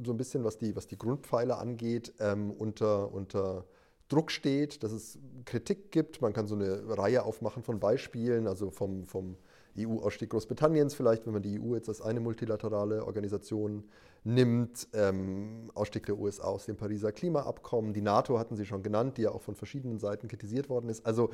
so 0.05 0.13
ein 0.13 0.17
bisschen 0.17 0.45
was 0.45 0.59
die, 0.59 0.75
was 0.75 0.87
die 0.87 0.99
Grundpfeiler 0.99 1.59
angeht, 1.59 2.13
ähm, 2.19 2.51
unter, 2.51 3.13
unter 3.13 3.65
Druck 4.09 4.33
steht, 4.33 4.83
dass 4.83 4.93
es 4.93 5.19
Kritik 5.45 5.93
gibt. 5.93 6.21
Man 6.21 6.33
kann 6.33 6.49
so 6.49 6.57
eine 6.57 6.99
Reihe 6.99 7.25
aufmachen 7.25 7.63
von 7.63 7.79
Beispielen, 7.79 8.47
also 8.49 8.71
vom, 8.71 9.07
vom 9.07 9.37
EU-Ausstieg 9.79 10.31
Großbritanniens 10.31 10.95
vielleicht, 10.95 11.27
wenn 11.27 11.33
man 11.33 11.43
die 11.43 11.61
EU 11.61 11.75
jetzt 11.75 11.89
als 11.89 12.01
eine 12.01 12.21
multilaterale 12.21 13.07
Organisation 13.07 13.85
nimmt, 14.25 14.89
ähm, 14.93 15.71
Ausstieg 15.75 16.07
der 16.07 16.19
USA 16.19 16.45
aus 16.45 16.67
dem 16.67 16.77
Pariser 16.77 17.13
Klimaabkommen, 17.13 17.93
die 17.93 18.03
NATO 18.03 18.39
hatten 18.39 18.57
Sie 18.57 18.67
schon 18.67 18.83
genannt, 18.83 19.17
die 19.17 19.23
ja 19.23 19.31
auch 19.31 19.43
von 19.43 19.55
verschiedenen 19.55 19.99
Seiten 19.99 20.29
kritisiert 20.29 20.69
worden 20.69 20.91
ist. 20.91 21.07
Also 21.07 21.31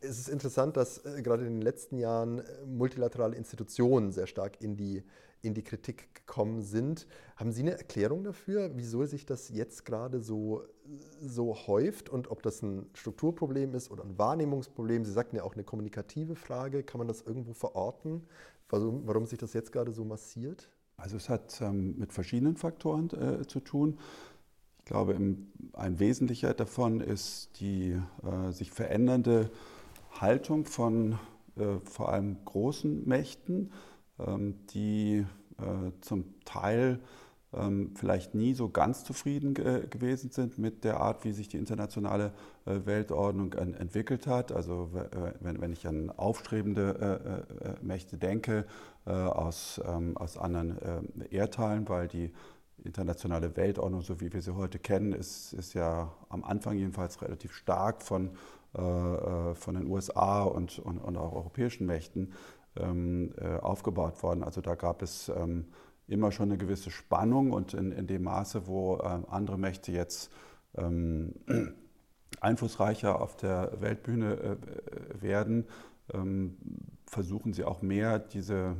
es 0.00 0.18
ist 0.18 0.28
interessant, 0.28 0.76
dass 0.76 1.04
äh, 1.04 1.22
gerade 1.22 1.46
in 1.46 1.54
den 1.54 1.62
letzten 1.62 1.96
Jahren 1.96 2.40
äh, 2.40 2.66
multilaterale 2.66 3.36
Institutionen 3.36 4.12
sehr 4.12 4.26
stark 4.26 4.60
in 4.60 4.76
die 4.76 5.02
in 5.42 5.54
die 5.54 5.62
Kritik 5.62 6.14
gekommen 6.14 6.62
sind. 6.62 7.06
Haben 7.36 7.52
Sie 7.52 7.62
eine 7.62 7.78
Erklärung 7.78 8.24
dafür, 8.24 8.72
wieso 8.74 9.04
sich 9.04 9.26
das 9.26 9.48
jetzt 9.48 9.84
gerade 9.84 10.20
so, 10.20 10.64
so 11.20 11.54
häuft 11.66 12.08
und 12.08 12.30
ob 12.30 12.42
das 12.42 12.62
ein 12.62 12.90
Strukturproblem 12.94 13.74
ist 13.74 13.90
oder 13.90 14.04
ein 14.04 14.18
Wahrnehmungsproblem? 14.18 15.04
Sie 15.04 15.12
sagten 15.12 15.36
ja 15.36 15.44
auch 15.44 15.54
eine 15.54 15.64
kommunikative 15.64 16.34
Frage. 16.34 16.82
Kann 16.82 16.98
man 16.98 17.08
das 17.08 17.22
irgendwo 17.22 17.52
verorten, 17.52 18.26
warum, 18.68 19.06
warum 19.06 19.26
sich 19.26 19.38
das 19.38 19.52
jetzt 19.52 19.72
gerade 19.72 19.92
so 19.92 20.04
massiert? 20.04 20.68
Also 20.96 21.16
es 21.16 21.28
hat 21.28 21.60
ähm, 21.60 21.98
mit 21.98 22.12
verschiedenen 22.12 22.56
Faktoren 22.56 23.10
äh, 23.10 23.46
zu 23.46 23.60
tun. 23.60 23.98
Ich 24.78 24.84
glaube, 24.86 25.12
im, 25.14 25.48
ein 25.72 25.98
wesentlicher 25.98 26.54
davon 26.54 27.00
ist 27.00 27.60
die 27.60 28.00
äh, 28.22 28.52
sich 28.52 28.70
verändernde 28.70 29.50
Haltung 30.20 30.64
von 30.64 31.18
äh, 31.56 31.78
vor 31.84 32.12
allem 32.12 32.38
großen 32.44 33.06
Mächten 33.06 33.72
ähm, 34.18 34.54
die 34.70 35.26
äh, 35.58 35.92
zum 36.00 36.34
Teil 36.44 37.00
vielleicht 37.94 38.34
nie 38.34 38.54
so 38.54 38.68
ganz 38.68 39.04
zufrieden 39.04 39.54
gewesen 39.54 40.30
sind 40.30 40.58
mit 40.58 40.84
der 40.84 41.00
Art, 41.00 41.24
wie 41.24 41.32
sich 41.32 41.48
die 41.48 41.56
internationale 41.56 42.32
äh, 42.66 42.84
Weltordnung 42.84 43.52
entwickelt 43.52 44.26
hat. 44.26 44.52
Also 44.52 44.90
wenn 45.40 45.72
ich 45.72 45.86
an 45.86 46.10
aufstrebende 46.10 47.46
äh, 47.80 47.84
Mächte 47.84 48.18
denke 48.18 48.66
aus, 49.04 49.80
ähm, 49.86 50.16
aus 50.16 50.36
anderen 50.36 50.78
Erdteilen, 51.30 51.88
weil 51.88 52.08
die 52.08 52.32
internationale 52.82 53.56
Weltordnung, 53.56 54.02
so 54.02 54.20
wie 54.20 54.32
wir 54.32 54.42
sie 54.42 54.54
heute 54.54 54.80
kennen, 54.80 55.12
ist, 55.12 55.52
ist 55.52 55.74
ja 55.74 56.12
am 56.28 56.42
Anfang 56.44 56.76
jedenfalls 56.76 57.22
relativ 57.22 57.52
stark 57.54 58.02
von, 58.02 58.30
von 58.72 59.74
den 59.74 59.86
USA 59.86 60.42
und, 60.42 60.80
und, 60.80 60.98
und 60.98 61.16
auch 61.16 61.32
europäischen 61.32 61.86
Mächten 61.86 62.32
ähm, 62.76 63.32
aufgebaut 63.62 64.22
worden. 64.22 64.42
Also 64.42 64.60
da 64.60 64.74
gab 64.74 65.02
es 65.02 65.30
immer 66.08 66.32
schon 66.32 66.50
eine 66.50 66.58
gewisse 66.58 66.90
Spannung 66.90 67.52
und 67.52 67.74
in, 67.74 67.92
in 67.92 68.06
dem 68.06 68.24
Maße, 68.24 68.66
wo 68.66 68.94
andere 68.94 69.58
Mächte 69.58 69.92
jetzt 69.92 70.30
einflussreicher 72.40 73.20
auf 73.20 73.36
der 73.36 73.80
Weltbühne 73.80 74.58
werden, 75.20 75.66
versuchen 77.06 77.52
sie 77.52 77.64
auch 77.64 77.82
mehr 77.82 78.18
diese 78.18 78.76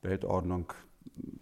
Weltordnung 0.00 0.72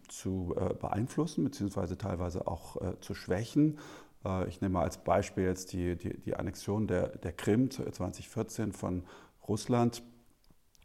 zu 0.09 0.54
äh, 0.56 0.75
beeinflussen, 0.75 1.44
beziehungsweise 1.44 1.97
teilweise 1.97 2.47
auch 2.47 2.80
äh, 2.80 3.00
zu 3.00 3.14
schwächen. 3.14 3.78
Äh, 4.25 4.49
ich 4.49 4.61
nehme 4.61 4.80
als 4.80 4.99
Beispiel 4.99 5.44
jetzt 5.44 5.73
die, 5.73 5.97
die, 5.97 6.18
die 6.18 6.35
Annexion 6.35 6.87
der, 6.87 7.09
der 7.18 7.32
Krim 7.32 7.70
2014 7.70 8.73
von 8.73 9.04
Russland. 9.47 10.02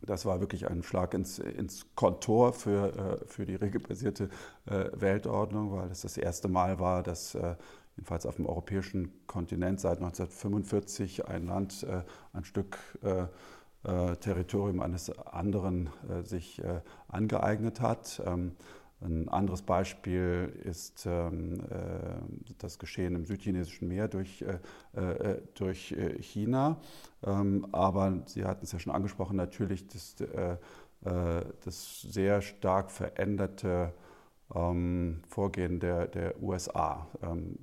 Das 0.01 0.25
war 0.25 0.39
wirklich 0.39 0.69
ein 0.69 0.83
Schlag 0.83 1.13
ins, 1.13 1.39
ins 1.39 1.85
Kontor 1.95 2.53
für, 2.53 3.19
für 3.25 3.45
die 3.45 3.55
regelbasierte 3.55 4.29
Weltordnung, 4.65 5.71
weil 5.71 5.89
es 5.89 6.01
das 6.01 6.17
erste 6.17 6.47
Mal 6.47 6.79
war, 6.79 7.01
dass 7.01 7.35
jedenfalls 7.95 8.25
auf 8.27 8.35
dem 8.35 8.45
europäischen 8.45 9.11
Kontinent 9.25 9.79
seit 9.79 9.97
1945 9.97 11.27
ein 11.27 11.47
Land 11.47 11.87
ein 12.33 12.43
Stück 12.43 12.77
äh, 13.85 14.15
Territorium 14.15 14.81
eines 14.81 15.11
anderen 15.27 15.91
äh, 16.09 16.23
sich 16.23 16.57
äh, 16.63 16.81
angeeignet 17.07 17.81
hat. 17.81 18.19
Ähm, 18.25 18.53
ein 19.05 19.29
anderes 19.29 19.61
Beispiel 19.61 20.51
ist 20.63 21.05
ähm, 21.05 21.61
das 22.57 22.79
Geschehen 22.79 23.15
im 23.15 23.25
südchinesischen 23.25 23.87
Meer 23.87 24.07
durch, 24.07 24.43
durch 25.53 25.95
China. 26.19 26.77
Ähm, 27.23 27.67
aber 27.71 28.23
Sie 28.25 28.45
hatten 28.45 28.65
es 28.65 28.71
ja 28.71 28.79
schon 28.79 28.93
angesprochen, 28.93 29.35
natürlich 29.35 29.87
das, 29.87 30.15
das 31.01 32.01
sehr 32.01 32.41
stark 32.41 32.91
veränderte 32.91 33.93
Vorgehen 34.47 35.79
der, 35.79 36.07
der 36.07 36.41
USA. 36.41 37.07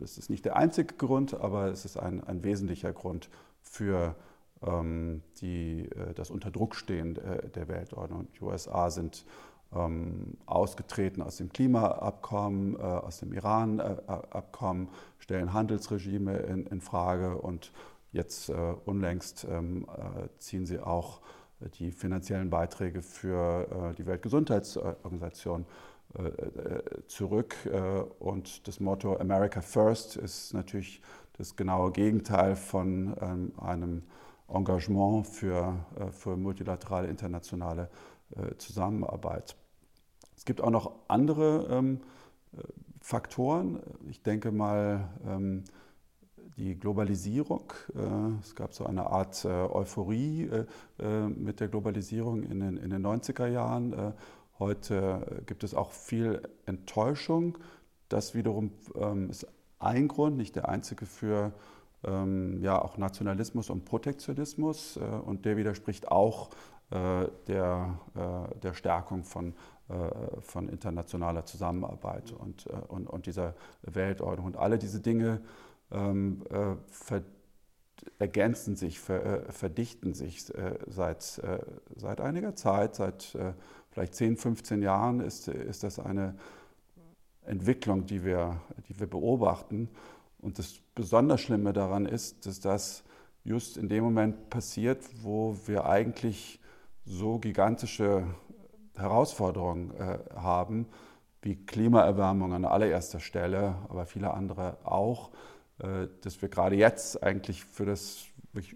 Es 0.02 0.18
ist 0.18 0.30
nicht 0.30 0.44
der 0.44 0.56
einzige 0.56 0.94
Grund, 0.94 1.34
aber 1.34 1.66
es 1.66 1.84
ist 1.84 1.96
ein, 1.96 2.22
ein 2.24 2.42
wesentlicher 2.42 2.92
Grund 2.92 3.30
für 3.60 4.16
ähm, 4.62 5.22
die, 5.40 5.88
äh, 5.90 6.14
das 6.14 6.30
Unterdruckstehen 6.30 7.14
der 7.54 7.68
Weltordnung. 7.68 8.28
Die 8.38 8.42
USA 8.42 8.90
sind 8.90 9.24
ähm, 9.74 10.36
ausgetreten 10.46 11.22
aus 11.22 11.36
dem 11.36 11.52
Klimaabkommen, 11.52 12.76
äh, 12.76 12.82
aus 12.82 13.20
dem 13.20 13.32
Iran-Abkommen, 13.32 14.88
stellen 15.18 15.52
Handelsregime 15.52 16.36
in, 16.38 16.66
in 16.66 16.80
Frage 16.80 17.36
und 17.36 17.72
jetzt 18.12 18.48
äh, 18.48 18.54
unlängst 18.84 19.46
ähm, 19.50 19.86
ziehen 20.38 20.66
sie 20.66 20.80
auch 20.80 21.20
die 21.78 21.92
finanziellen 21.92 22.50
Beiträge 22.50 23.02
für 23.02 23.94
die 23.96 24.04
Weltgesundheitsorganisation 24.04 25.64
zurück. 27.06 27.54
Und 28.18 28.66
das 28.66 28.80
Motto 28.80 29.16
America 29.16 29.60
First 29.60 30.16
ist 30.16 30.54
natürlich 30.54 31.00
das 31.34 31.54
genaue 31.54 31.92
Gegenteil 31.92 32.56
von 32.56 33.16
einem 33.56 34.02
Engagement 34.52 35.26
für, 35.26 35.74
äh, 35.98 36.10
für 36.10 36.36
multilaterale 36.36 37.08
internationale 37.08 37.88
äh, 38.36 38.56
Zusammenarbeit. 38.56 39.56
Es 40.42 40.44
gibt 40.44 40.60
auch 40.60 40.70
noch 40.70 40.92
andere 41.06 41.68
ähm, 41.70 42.00
äh, 42.52 42.62
Faktoren. 43.00 43.78
Ich 44.10 44.24
denke 44.24 44.50
mal, 44.50 45.08
ähm, 45.24 45.62
die 46.56 46.76
Globalisierung. 46.76 47.72
Es 48.40 48.54
gab 48.54 48.74
so 48.74 48.84
eine 48.84 49.06
Art 49.06 49.46
Euphorie 49.46 50.50
mit 51.34 51.60
der 51.60 51.68
Globalisierung 51.68 52.42
in 52.42 52.60
den, 52.60 52.76
in 52.76 52.90
den 52.90 53.06
90er 53.06 53.46
Jahren. 53.46 54.12
Heute 54.58 55.42
gibt 55.46 55.64
es 55.64 55.74
auch 55.74 55.92
viel 55.92 56.42
Enttäuschung. 56.66 57.56
Das 58.10 58.34
wiederum 58.34 58.72
ähm, 58.94 59.30
ist 59.30 59.46
ein 59.78 60.08
Grund, 60.08 60.36
nicht 60.36 60.54
der 60.56 60.68
einzige 60.68 61.06
für 61.06 61.52
ähm, 62.04 62.60
ja 62.62 62.80
auch 62.80 62.98
Nationalismus 62.98 63.70
und 63.70 63.84
Protektionismus 63.84 64.96
äh, 64.96 65.00
und 65.00 65.44
der 65.44 65.56
widerspricht 65.56 66.08
auch 66.08 66.50
äh, 66.50 66.52
der, 66.92 67.98
äh, 68.14 68.58
der 68.58 68.74
Stärkung 68.74 69.24
von, 69.24 69.54
äh, 69.88 70.40
von 70.40 70.68
internationaler 70.68 71.44
Zusammenarbeit 71.44 72.32
und, 72.32 72.66
äh, 72.66 72.72
und, 72.88 73.06
und 73.06 73.26
dieser 73.26 73.54
Weltordnung. 73.82 74.46
Und 74.46 74.56
alle 74.56 74.78
diese 74.78 75.00
Dinge 75.00 75.40
ähm, 75.90 76.42
äh, 76.50 76.76
ver 76.90 77.22
ergänzen 78.18 78.74
sich, 78.74 78.98
ver 78.98 79.44
verdichten 79.52 80.12
sich 80.12 80.52
seit, 80.88 81.40
seit 81.94 82.20
einiger 82.20 82.56
Zeit, 82.56 82.96
seit 82.96 83.38
vielleicht 83.90 84.16
10, 84.16 84.38
15 84.38 84.82
Jahren 84.82 85.20
ist, 85.20 85.46
ist 85.46 85.84
das 85.84 86.00
eine 86.00 86.34
Entwicklung, 87.44 88.04
die 88.04 88.24
wir, 88.24 88.60
die 88.88 88.98
wir 88.98 89.06
beobachten. 89.06 89.88
Und 90.40 90.58
das 90.58 90.80
besonders 90.96 91.42
Schlimme 91.42 91.72
daran 91.72 92.06
ist, 92.06 92.44
dass 92.44 92.58
das 92.58 93.04
just 93.44 93.76
in 93.76 93.88
dem 93.88 94.02
Moment 94.02 94.50
passiert, 94.50 94.98
wo 95.22 95.56
wir 95.66 95.86
eigentlich 95.86 96.58
so 97.04 97.38
gigantische 97.38 98.24
Herausforderungen 98.94 99.94
äh, 99.96 100.18
haben, 100.34 100.86
wie 101.40 101.56
Klimaerwärmung 101.56 102.52
an 102.52 102.64
allererster 102.64 103.20
Stelle, 103.20 103.76
aber 103.88 104.06
viele 104.06 104.32
andere 104.32 104.78
auch, 104.84 105.30
äh, 105.78 106.08
dass 106.20 106.40
wir 106.40 106.48
gerade 106.48 106.76
jetzt 106.76 107.22
eigentlich 107.22 107.64
für 107.64 107.86
das 107.86 108.26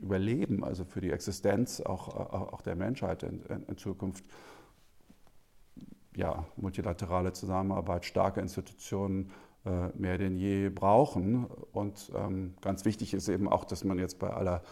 Überleben, 0.00 0.64
also 0.64 0.84
für 0.84 1.02
die 1.02 1.10
Existenz 1.10 1.82
auch, 1.82 2.08
auch 2.08 2.62
der 2.62 2.76
Menschheit 2.76 3.22
in, 3.22 3.42
in 3.42 3.76
Zukunft, 3.76 4.24
ja, 6.16 6.46
multilaterale 6.56 7.34
Zusammenarbeit, 7.34 8.06
starke 8.06 8.40
Institutionen, 8.40 9.30
äh, 9.66 9.88
mehr 9.94 10.16
denn 10.16 10.36
je 10.38 10.70
brauchen. 10.70 11.44
Und 11.72 12.10
ähm, 12.14 12.54
ganz 12.62 12.86
wichtig 12.86 13.12
ist 13.12 13.28
eben 13.28 13.48
auch, 13.48 13.64
dass 13.64 13.84
man 13.84 13.98
jetzt 13.98 14.18
bei 14.18 14.30
aller 14.30 14.62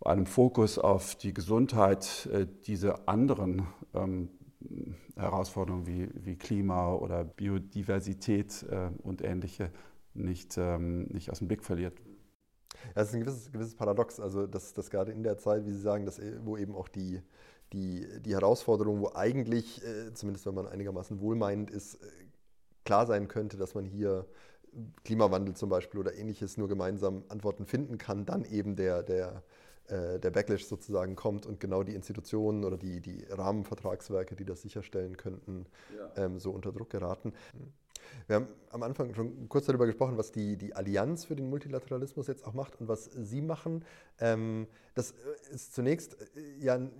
einem 0.00 0.26
Fokus 0.26 0.78
auf 0.78 1.16
die 1.16 1.32
Gesundheit 1.32 2.26
äh, 2.32 2.46
diese 2.66 3.08
anderen 3.08 3.66
ähm, 3.94 4.28
Herausforderungen 5.16 5.86
wie, 5.86 6.08
wie 6.14 6.36
Klima 6.36 6.92
oder 6.94 7.24
Biodiversität 7.24 8.64
äh, 8.70 8.90
und 9.02 9.22
ähnliche 9.22 9.70
nicht, 10.14 10.56
ähm, 10.58 11.04
nicht 11.04 11.30
aus 11.30 11.38
dem 11.38 11.48
Blick 11.48 11.64
verliert. 11.64 11.94
Das 12.94 13.08
ist 13.08 13.14
ein 13.14 13.20
gewisses, 13.20 13.52
gewisses 13.52 13.74
Paradox, 13.74 14.20
also 14.20 14.46
dass, 14.46 14.72
dass 14.74 14.90
gerade 14.90 15.12
in 15.12 15.22
der 15.22 15.38
Zeit, 15.38 15.66
wie 15.66 15.72
Sie 15.72 15.80
sagen, 15.80 16.04
dass, 16.04 16.20
wo 16.42 16.56
eben 16.56 16.74
auch 16.74 16.88
die, 16.88 17.20
die, 17.72 18.06
die 18.20 18.34
Herausforderungen, 18.34 19.00
wo 19.00 19.10
eigentlich, 19.14 19.82
zumindest 20.14 20.46
wenn 20.46 20.54
man 20.54 20.68
einigermaßen 20.68 21.20
wohlmeinend 21.20 21.70
ist, 21.70 21.98
klar 22.84 23.06
sein 23.06 23.28
könnte, 23.28 23.56
dass 23.56 23.74
man 23.74 23.84
hier 23.84 24.26
Klimawandel 25.04 25.54
zum 25.54 25.68
Beispiel 25.68 26.00
oder 26.00 26.14
ähnliches 26.14 26.56
nur 26.56 26.68
gemeinsam 26.68 27.24
Antworten 27.28 27.66
finden 27.66 27.98
kann, 27.98 28.26
dann 28.26 28.44
eben 28.44 28.76
der, 28.76 29.02
der, 29.02 29.42
äh, 29.88 30.18
der 30.18 30.30
Backlash 30.30 30.64
sozusagen 30.64 31.16
kommt 31.16 31.46
und 31.46 31.60
genau 31.60 31.82
die 31.82 31.94
Institutionen 31.94 32.64
oder 32.64 32.76
die, 32.76 33.00
die 33.00 33.24
Rahmenvertragswerke, 33.30 34.36
die 34.36 34.44
das 34.44 34.62
sicherstellen 34.62 35.16
könnten, 35.16 35.66
ja. 35.96 36.24
ähm, 36.24 36.38
so 36.38 36.50
unter 36.50 36.72
Druck 36.72 36.90
geraten. 36.90 37.32
Wir 38.26 38.36
haben 38.36 38.48
am 38.70 38.82
Anfang 38.82 39.14
schon 39.14 39.48
kurz 39.48 39.66
darüber 39.66 39.86
gesprochen, 39.86 40.16
was 40.16 40.32
die, 40.32 40.56
die 40.56 40.74
Allianz 40.74 41.24
für 41.24 41.36
den 41.36 41.48
Multilateralismus 41.48 42.26
jetzt 42.26 42.46
auch 42.46 42.54
macht 42.54 42.80
und 42.80 42.88
was 42.88 43.04
Sie 43.04 43.40
machen. 43.40 43.84
Ähm, 44.18 44.66
das 44.94 45.14
ist 45.52 45.74
zunächst 45.74 46.16
äh, 46.36 46.64
ja 46.64 46.74
ein 46.74 46.90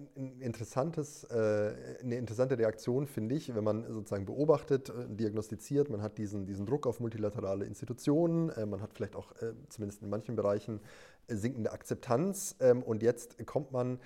interessantes, 0.40 1.24
äh, 1.24 1.74
eine 2.02 2.16
interessante 2.16 2.58
Reaktion, 2.58 3.06
finde 3.06 3.34
ich, 3.34 3.54
wenn 3.54 3.64
man 3.64 3.84
sozusagen 3.92 4.26
beobachtet, 4.26 4.90
äh, 4.90 5.08
diagnostiziert, 5.08 5.90
man 5.90 6.02
hat 6.02 6.18
diesen, 6.18 6.46
diesen 6.46 6.66
Druck 6.66 6.86
auf 6.86 7.00
multilaterale 7.00 7.64
Institutionen, 7.64 8.52
man 8.68 8.80
hat 8.80 8.92
vielleicht 8.92 9.16
auch 9.16 9.32
zumindest 9.68 10.02
in 10.02 10.08
manchen 10.08 10.36
Bereichen 10.36 10.80
sinkende 11.28 11.72
Akzeptanz 11.72 12.56
ähm, 12.60 12.82
und 12.82 13.02
jetzt 13.02 13.44
kommt 13.46 13.72
man 13.72 13.98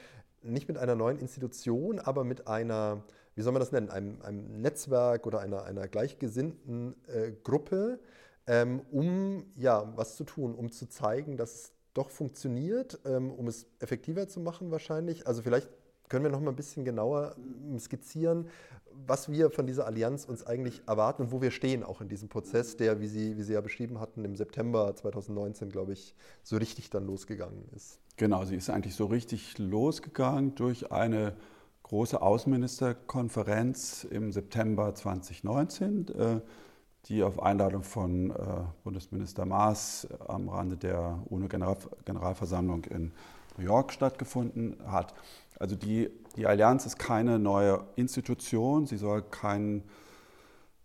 nicht 0.43 0.69
mit 0.69 0.79
einer 0.79 0.95
neuen 0.95 1.19
Institution, 1.19 1.99
aber 1.99 2.25
mit 2.25 2.47
einer 2.49 3.03
wie 3.41 3.43
soll 3.43 3.53
man 3.53 3.61
das 3.61 3.73
nennen, 3.73 3.91
einem, 3.91 4.21
einem 4.23 4.61
Netzwerk 4.61 5.27
oder 5.27 5.41
einer, 5.41 5.65
einer 5.65 5.89
gleichgesinnten 5.89 6.95
äh, 7.07 7.33
Gruppe, 7.43 7.99
ähm, 8.47 8.83
um 8.91 9.47
ja, 9.57 9.93
was 9.97 10.17
zu 10.17 10.25
tun, 10.25 10.55
um 10.55 10.71
zu 10.71 10.89
zeigen, 10.89 11.37
dass 11.37 11.55
es 11.55 11.73
doch 11.95 12.11
funktioniert, 12.11 13.01
ähm, 13.05 13.31
um 13.31 13.49
es 13.49 13.67
effektiver 13.79 14.29
zu 14.29 14.41
machen 14.41 14.71
wahrscheinlich. 14.71 15.27
Also 15.27 15.43
vielleicht 15.43 15.71
können 16.11 16.25
wir 16.25 16.31
noch 16.31 16.41
mal 16.41 16.51
ein 16.51 16.57
bisschen 16.57 16.85
genauer 16.85 17.35
ähm, 17.39 17.79
skizzieren, 17.79 18.49
was 19.07 19.31
wir 19.31 19.51
von 19.51 19.67
dieser 19.67 19.87
Allianz 19.87 20.27
uns 20.27 20.47
eigentlich 20.47 20.83
erwarten 20.87 21.23
und 21.23 21.33
wo 21.33 21.41
wir 21.41 21.51
stehen 21.51 21.83
auch 21.83 22.03
in 22.03 22.09
diesem 22.09 22.29
Prozess, 22.29 22.77
der, 22.77 23.01
wie 23.01 23.07
Sie, 23.07 23.39
wie 23.39 23.43
Sie 23.43 23.55
ja 23.55 23.63
beschrieben 23.63 23.99
hatten, 23.99 24.25
im 24.25 24.37
September 24.37 24.95
2019, 24.95 25.71
glaube 25.71 25.95
ich, 25.95 26.15
so 26.43 26.59
richtig 26.59 26.91
dann 26.91 27.07
losgegangen 27.07 27.65
ist. 27.75 27.99
Genau, 28.17 28.45
sie 28.45 28.57
ist 28.57 28.69
eigentlich 28.69 28.95
so 28.95 29.07
richtig 29.07 29.57
losgegangen 29.57 30.55
durch 30.55 30.93
eine 30.93 31.35
große 31.85 32.21
Außenministerkonferenz 32.21 34.05
im 34.05 34.33
September 34.33 34.95
2019, 34.95 36.09
äh, 36.09 36.41
die 37.07 37.23
auf 37.23 37.43
Einladung 37.43 37.83
von 37.83 38.31
äh, 38.31 38.35
Bundesminister 38.85 39.47
Maas 39.47 40.07
am 40.29 40.49
Rande 40.49 40.77
der 40.77 41.23
UNO-Generalversammlung 41.31 42.85
in 42.85 43.13
New 43.57 43.65
York 43.65 43.93
stattgefunden 43.93 44.77
hat. 44.87 45.15
Also 45.61 45.77
die, 45.77 46.11
die 46.37 46.47
Allianz 46.47 46.87
ist 46.87 46.99
keine 46.99 47.39
neue 47.39 47.87
Institution, 47.95 48.87
sie 48.87 48.97
soll 48.97 49.23
kein, 49.23 49.85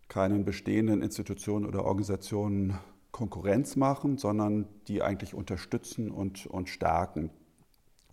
keinen 0.08 0.44
bestehenden 0.44 1.02
Institutionen 1.02 1.66
oder 1.66 1.84
Organisationen 1.84 2.78
Konkurrenz 3.10 3.76
machen, 3.76 4.18
sondern 4.18 4.68
die 4.86 5.00
eigentlich 5.02 5.32
unterstützen 5.32 6.10
und, 6.10 6.46
und 6.46 6.68
stärken. 6.68 7.30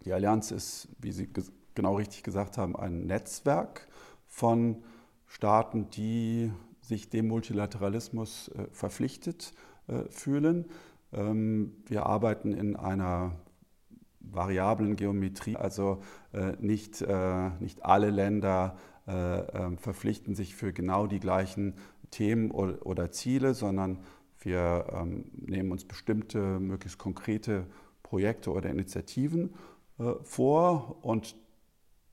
Die 0.06 0.14
Allianz 0.14 0.52
ist, 0.52 0.88
wie 1.00 1.12
Sie 1.12 1.28
genau 1.76 1.98
richtig 1.98 2.24
gesagt 2.24 2.58
haben, 2.58 2.78
ein 2.78 3.08
Netzwerk 3.08 3.90
von 4.28 4.84
Staaten, 5.28 5.90
die 5.90 6.50
sich 6.80 7.10
dem 7.10 7.28
Multilateralismus 7.28 8.48
äh, 8.50 8.68
verpflichtet 8.72 9.54
äh, 9.88 10.04
fühlen. 10.10 10.70
Ähm, 11.12 11.76
wir 11.88 12.06
arbeiten 12.06 12.54
in 12.54 12.78
einer 12.78 13.34
variablen 14.24 14.96
Geometrie, 14.96 15.56
also 15.56 16.02
äh, 16.34 16.54
nicht, 16.60 17.02
äh, 17.02 17.50
nicht 17.60 17.86
alle 17.86 18.10
Länder 18.10 18.78
äh, 19.08 19.12
ähm, 19.12 19.78
verpflichten 19.78 20.34
sich 20.34 20.56
für 20.56 20.74
genau 20.74 21.08
die 21.08 21.20
gleichen 21.20 21.76
Themen 22.10 22.52
oder, 22.52 22.86
oder 22.86 23.12
Ziele, 23.12 23.54
sondern 23.54 24.00
wir 24.40 24.86
ähm, 24.94 25.26
nehmen 25.34 25.72
uns 25.72 25.86
bestimmte, 25.86 26.60
möglichst 26.60 26.98
konkrete 26.98 27.66
Projekte 28.02 28.52
oder 28.52 28.70
Initiativen 28.70 29.56
äh, 30.00 30.14
vor 30.24 31.04
und 31.04 31.36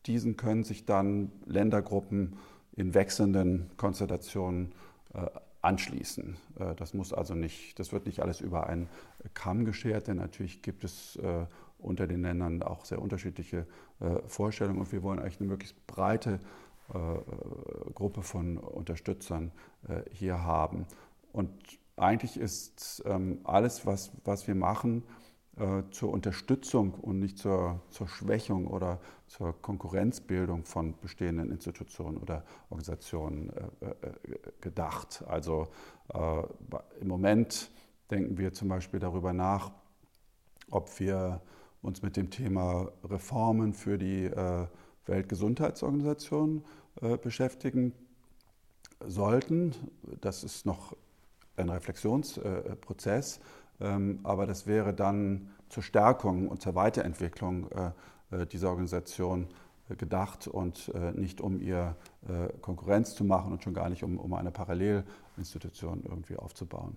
diesen 0.07 0.37
können 0.37 0.65
sich 0.65 0.87
dann 0.87 1.31
Ländergruppen 1.45 2.37
in 2.75 2.95
wechselnden 2.95 3.71
Konstellationen 3.77 4.73
äh, 5.15 5.27
anschließen. 5.63 6.37
Äh, 6.59 6.75
das 6.77 6.95
muss 6.95 7.13
also 7.13 7.35
nicht, 7.35 7.79
das 7.79 7.93
wird 7.93 8.07
nicht 8.07 8.21
alles 8.21 8.41
über 8.41 8.67
einen 8.67 8.89
Kamm 9.35 9.65
geschert, 9.65 10.09
denn 10.09 10.17
natürlich 10.17 10.63
gibt 10.63 10.85
es 10.85 11.19
unter 11.83 12.07
den 12.07 12.23
Ländern 12.23 12.63
auch 12.63 12.85
sehr 12.85 13.01
unterschiedliche 13.01 13.67
Vorstellungen 14.27 14.81
und 14.81 14.93
wir 14.93 15.03
wollen 15.03 15.19
eigentlich 15.19 15.41
eine 15.41 15.49
möglichst 15.49 15.87
breite 15.87 16.41
Gruppe 17.95 18.23
von 18.23 18.59
Unterstützern 18.59 19.53
hier 20.13 20.43
haben. 20.43 20.87
Und 21.33 21.51
eigentlich 21.97 22.39
ist 22.39 23.03
ähm, 23.07 23.41
alles, 23.45 23.87
was, 23.87 24.11
was 24.25 24.49
wir 24.49 24.55
machen, 24.55 25.05
äh, 25.57 25.83
zur 25.91 26.11
Unterstützung 26.11 26.95
und 26.95 27.19
nicht 27.19 27.39
zur, 27.39 27.81
zur 27.91 28.09
Schwächung 28.09 28.67
oder 28.67 29.01
zur 29.27 29.61
Konkurrenzbildung 29.61 30.65
von 30.65 30.99
bestehenden 31.01 31.51
Institutionen 31.51 32.17
oder 32.17 32.45
Organisationen 32.71 33.51
äh, 33.51 33.87
äh, 33.87 34.13
gedacht. 34.61 35.23
Also 35.27 35.69
im 37.01 37.07
Moment 37.07 37.71
denken 38.11 38.37
wir 38.37 38.53
zum 38.53 38.67
Beispiel 38.67 38.99
darüber 38.99 39.33
nach, 39.33 39.71
ob 40.69 40.99
wir 40.99 41.41
uns 41.83 42.03
mit 42.03 42.17
dem 42.17 42.31
Thema 42.31 42.91
Reformen 43.05 43.73
für 43.73 43.99
die 43.99 44.31
Weltgesundheitsorganisation 45.07 46.65
beschäftigen 47.23 47.95
sollten. 49.07 49.75
Das 50.21 50.45
ist 50.45 50.67
noch 50.67 50.95
ein 51.57 51.69
Reflexionsprozess. 51.69 53.41
Ähm, 53.81 54.21
aber 54.23 54.47
das 54.47 54.67
wäre 54.67 54.93
dann 54.93 55.51
zur 55.69 55.83
Stärkung 55.83 56.49
und 56.49 56.61
zur 56.61 56.75
Weiterentwicklung 56.75 57.71
äh, 57.71 58.43
äh, 58.43 58.47
dieser 58.47 58.71
Organisation 58.71 59.49
äh, 59.89 59.97
gedacht 59.97 60.49
und 60.49 60.93
nicht 61.17 61.41
um 61.41 61.61
ihr 61.61 61.97
Konkurrenz 62.61 63.15
zu 63.15 63.25
machen 63.25 63.53
und 63.53 63.65
schon 63.65 63.75
gar 63.75 63.89
nicht 63.89 64.05
um, 64.05 64.19
um 64.19 64.35
eine 64.35 64.51
Parallelinstitution 64.53 66.05
irgendwie 66.05 66.37
aufzubauen. 66.37 66.97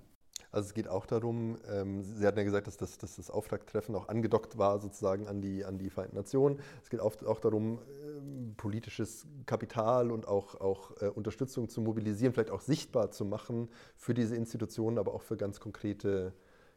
Also 0.53 0.67
es 0.67 0.73
geht 0.75 0.87
auch 0.87 1.07
darum, 1.07 1.57
ähm, 1.67 2.03
Sie 2.03 2.25
hatten 2.27 2.37
ja 2.37 2.43
gesagt, 2.43 2.67
dass 2.67 2.77
das, 2.77 2.99
dass 2.99 3.15
das 3.15 3.31
Auftakttreffen 3.31 3.95
auch 3.95 4.07
angedockt 4.07 4.55
war 4.55 4.79
sozusagen 4.79 5.27
an 5.27 5.41
die, 5.41 5.65
an 5.65 5.79
die 5.79 5.89
Vereinten 5.89 6.15
Nationen. 6.15 6.59
Es 6.83 6.91
geht 6.91 6.99
auch, 6.99 7.11
auch 7.25 7.39
darum, 7.39 7.79
ähm, 8.05 8.53
politisches 8.55 9.25
Kapital 9.47 10.11
und 10.11 10.27
auch, 10.27 10.61
auch 10.61 11.01
äh, 11.01 11.07
Unterstützung 11.07 11.69
zu 11.69 11.81
mobilisieren, 11.81 12.33
vielleicht 12.33 12.51
auch 12.51 12.61
sichtbar 12.61 13.09
zu 13.09 13.25
machen 13.25 13.67
für 13.95 14.13
diese 14.13 14.35
Institutionen, 14.35 14.99
aber 14.99 15.15
auch 15.15 15.23
für 15.23 15.37
ganz 15.37 15.59
konkrete 15.59 16.33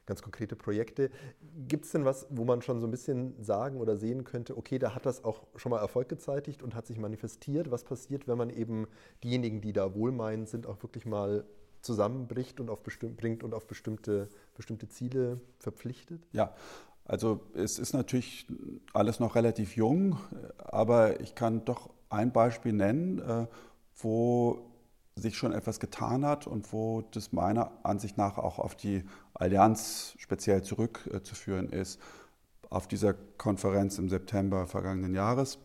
ganz 0.07 0.23
konkrete 0.23 0.55
Projekte. 0.55 1.11
Gibt 1.67 1.85
es 1.85 1.91
denn 1.91 2.05
was, 2.05 2.29
wo 2.31 2.45
man 2.45 2.63
schon 2.63 2.79
so 2.79 2.87
ein 2.87 2.93
bisschen 2.93 3.43
sagen 3.43 3.81
oder 3.81 3.97
sehen 3.97 4.23
könnte, 4.23 4.57
okay, 4.57 4.79
da 4.79 4.95
hat 4.95 5.05
das 5.05 5.25
auch 5.25 5.43
schon 5.57 5.71
mal 5.71 5.81
Erfolg 5.81 6.09
gezeitigt 6.09 6.63
und 6.63 6.77
hat 6.77 6.87
sich 6.87 6.97
manifestiert? 6.97 7.73
Was 7.73 7.83
passiert, 7.83 8.29
wenn 8.29 8.39
man 8.39 8.51
eben 8.51 8.87
diejenigen, 9.25 9.61
die 9.61 9.73
da 9.73 9.97
wohlmeinend 9.97 10.49
sind, 10.49 10.69
auch 10.69 10.81
wirklich 10.85 11.07
mal 11.07 11.45
zusammenbricht 11.83 12.61
und 12.61 12.69
auf 12.71 12.83
bringt 13.17 13.43
und 13.43 13.55
auf 13.55 13.67
bestimmte, 13.67 14.29
bestimmte 14.55 14.89
Ziele 14.89 15.41
verpflichtet? 15.59 16.23
Ja, 16.33 16.55
also 17.05 17.41
es 17.55 17.79
ist 17.79 17.93
natürlich 17.93 18.47
alles 18.93 19.21
noch 19.21 19.35
relativ 19.35 19.77
jung, 19.77 20.19
aber 20.59 21.21
ich 21.21 21.35
kann 21.35 21.65
doch 21.65 21.91
ein 22.11 22.33
Beispiel 22.33 22.73
nennen, 22.73 23.19
äh, 23.21 23.47
wo 23.97 24.73
sich 25.15 25.39
schon 25.39 25.53
etwas 25.53 25.81
getan 25.81 26.27
hat 26.27 26.47
und 26.47 26.73
wo 26.73 27.03
das 27.13 27.33
meiner 27.33 27.73
Ansicht 27.85 28.19
nach 28.19 28.37
auch 28.37 28.59
auf 28.59 28.75
die 28.75 29.05
Allianz 29.33 30.15
speziell 30.19 30.63
zurückzuführen 30.63 31.71
ist. 31.71 32.01
Auf 32.69 32.87
dieser 32.87 33.15
Konferenz 33.15 33.99
im 33.99 34.11
September 34.11 34.67
vergangenen 34.67 35.15
Jahres 35.15 35.59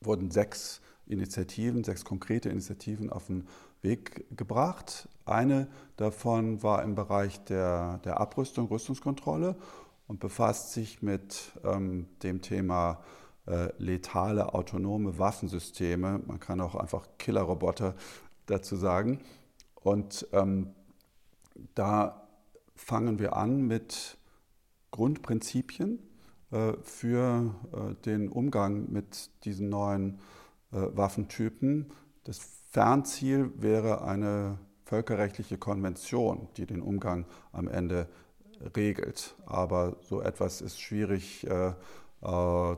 wurden 0.00 0.30
sechs 0.30 0.80
Initiativen, 1.06 1.84
sechs 1.84 2.04
konkrete 2.04 2.48
Initiativen 2.48 3.10
auf 3.10 3.26
den 3.26 3.46
Weg 3.84 4.26
gebracht. 4.36 5.08
Eine 5.24 5.68
davon 5.96 6.62
war 6.62 6.82
im 6.82 6.94
Bereich 6.94 7.44
der, 7.44 7.98
der 7.98 8.18
Abrüstung, 8.18 8.66
Rüstungskontrolle 8.66 9.56
und 10.08 10.20
befasst 10.20 10.72
sich 10.72 11.02
mit 11.02 11.52
ähm, 11.64 12.06
dem 12.22 12.42
Thema 12.42 13.02
äh, 13.46 13.68
letale 13.78 14.54
autonome 14.54 15.18
Waffensysteme. 15.18 16.20
Man 16.26 16.40
kann 16.40 16.60
auch 16.60 16.74
einfach 16.74 17.06
Killerroboter 17.18 17.94
dazu 18.46 18.76
sagen. 18.76 19.20
Und 19.74 20.26
ähm, 20.32 20.74
da 21.74 22.26
fangen 22.74 23.18
wir 23.18 23.36
an 23.36 23.62
mit 23.62 24.18
Grundprinzipien 24.90 25.98
äh, 26.50 26.72
für 26.82 27.54
äh, 27.72 27.94
den 28.04 28.28
Umgang 28.28 28.90
mit 28.90 29.30
diesen 29.44 29.68
neuen 29.68 30.20
äh, 30.72 30.76
Waffentypen. 30.94 31.90
Das 32.24 32.63
Fernziel 32.74 33.52
wäre 33.54 34.02
eine 34.02 34.58
völkerrechtliche 34.84 35.58
Konvention, 35.58 36.48
die 36.56 36.66
den 36.66 36.82
Umgang 36.82 37.24
am 37.52 37.68
Ende 37.68 38.08
regelt. 38.74 39.36
Aber 39.46 39.96
so 40.00 40.20
etwas 40.20 40.60
ist 40.60 40.80
schwierig 40.80 41.46
äh, 41.46 41.68
äh, 41.68 42.76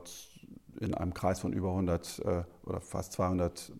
in 0.80 0.92
einem 0.92 1.14
Kreis 1.14 1.40
von 1.40 1.54
über 1.54 1.70
100 1.70 2.18
äh, 2.18 2.44
oder 2.66 2.82
fast 2.82 3.14
200 3.14 3.72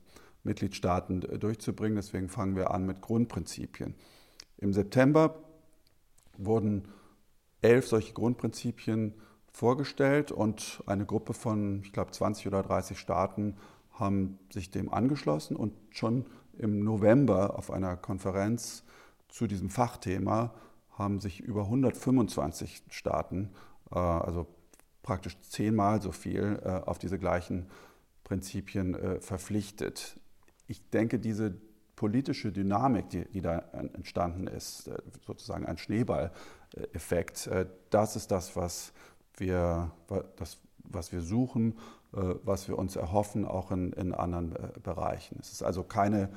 Mitgliedstaaten 0.43 1.21
durchzubringen. 1.21 1.97
Deswegen 1.97 2.31
fangen 2.31 2.57
wir 2.57 2.71
an 2.71 2.87
mit 2.87 3.03
Grundprinzipien. 3.03 3.95
Im 4.57 4.73
September 4.73 5.35
wurden 6.39 6.89
elf 7.61 7.89
solche 7.89 8.15
Grundprinzipien 8.15 9.13
vorgestellt 9.53 10.33
und 10.33 10.83
eine 10.87 11.05
Gruppe 11.05 11.35
von, 11.35 11.83
ich 11.85 11.93
glaube, 11.93 12.13
20 12.13 12.47
oder 12.47 12.63
30 12.63 12.99
Staaten 12.99 13.59
haben 13.99 14.39
sich 14.53 14.71
dem 14.71 14.93
angeschlossen 14.93 15.57
und 15.57 15.73
schon 15.91 16.27
im 16.59 16.81
November 16.81 17.59
auf 17.59 17.71
einer 17.71 17.97
Konferenz 17.97 18.85
zu 19.29 19.47
diesem 19.47 19.71
Fachthema 19.71 20.55
haben 20.93 21.21
sich 21.21 21.41
über 21.41 21.65
125 21.65 22.83
Staaten, 22.91 23.51
äh, 23.93 23.99
also 23.99 24.47
praktisch 25.03 25.39
zehnmal 25.41 26.01
so 26.01 26.13
viel, 26.13 26.61
äh, 26.65 26.69
auf 26.69 26.99
diese 26.99 27.19
gleichen 27.19 27.67
Prinzipien 28.25 28.95
äh, 28.95 29.21
verpflichtet. 29.21 30.19
Ich 30.67 30.89
denke, 30.91 31.19
diese 31.19 31.55
politische 31.95 32.51
Dynamik, 32.51 33.11
die, 33.11 33.25
die 33.27 33.41
da 33.41 33.59
entstanden 33.95 34.47
ist, 34.49 34.91
sozusagen 35.27 35.65
ein 35.65 35.79
Schneeballeffekt, 35.79 37.49
das 37.89 38.17
ist 38.17 38.31
das, 38.31 38.55
was 38.55 38.93
wir, 39.39 39.93
das, 40.37 40.59
was 40.85 41.13
wir 41.13 41.23
suchen, 41.23 41.79
was 42.13 42.69
wir 42.69 42.79
uns 42.79 42.97
erhoffen, 42.97 43.45
auch 43.45 43.71
in, 43.71 43.93
in 43.93 44.15
anderen 44.15 44.55
Bereichen. 44.83 45.39
Es 45.41 45.53
ist 45.53 45.63
also 45.63 45.83
keine 45.83 46.31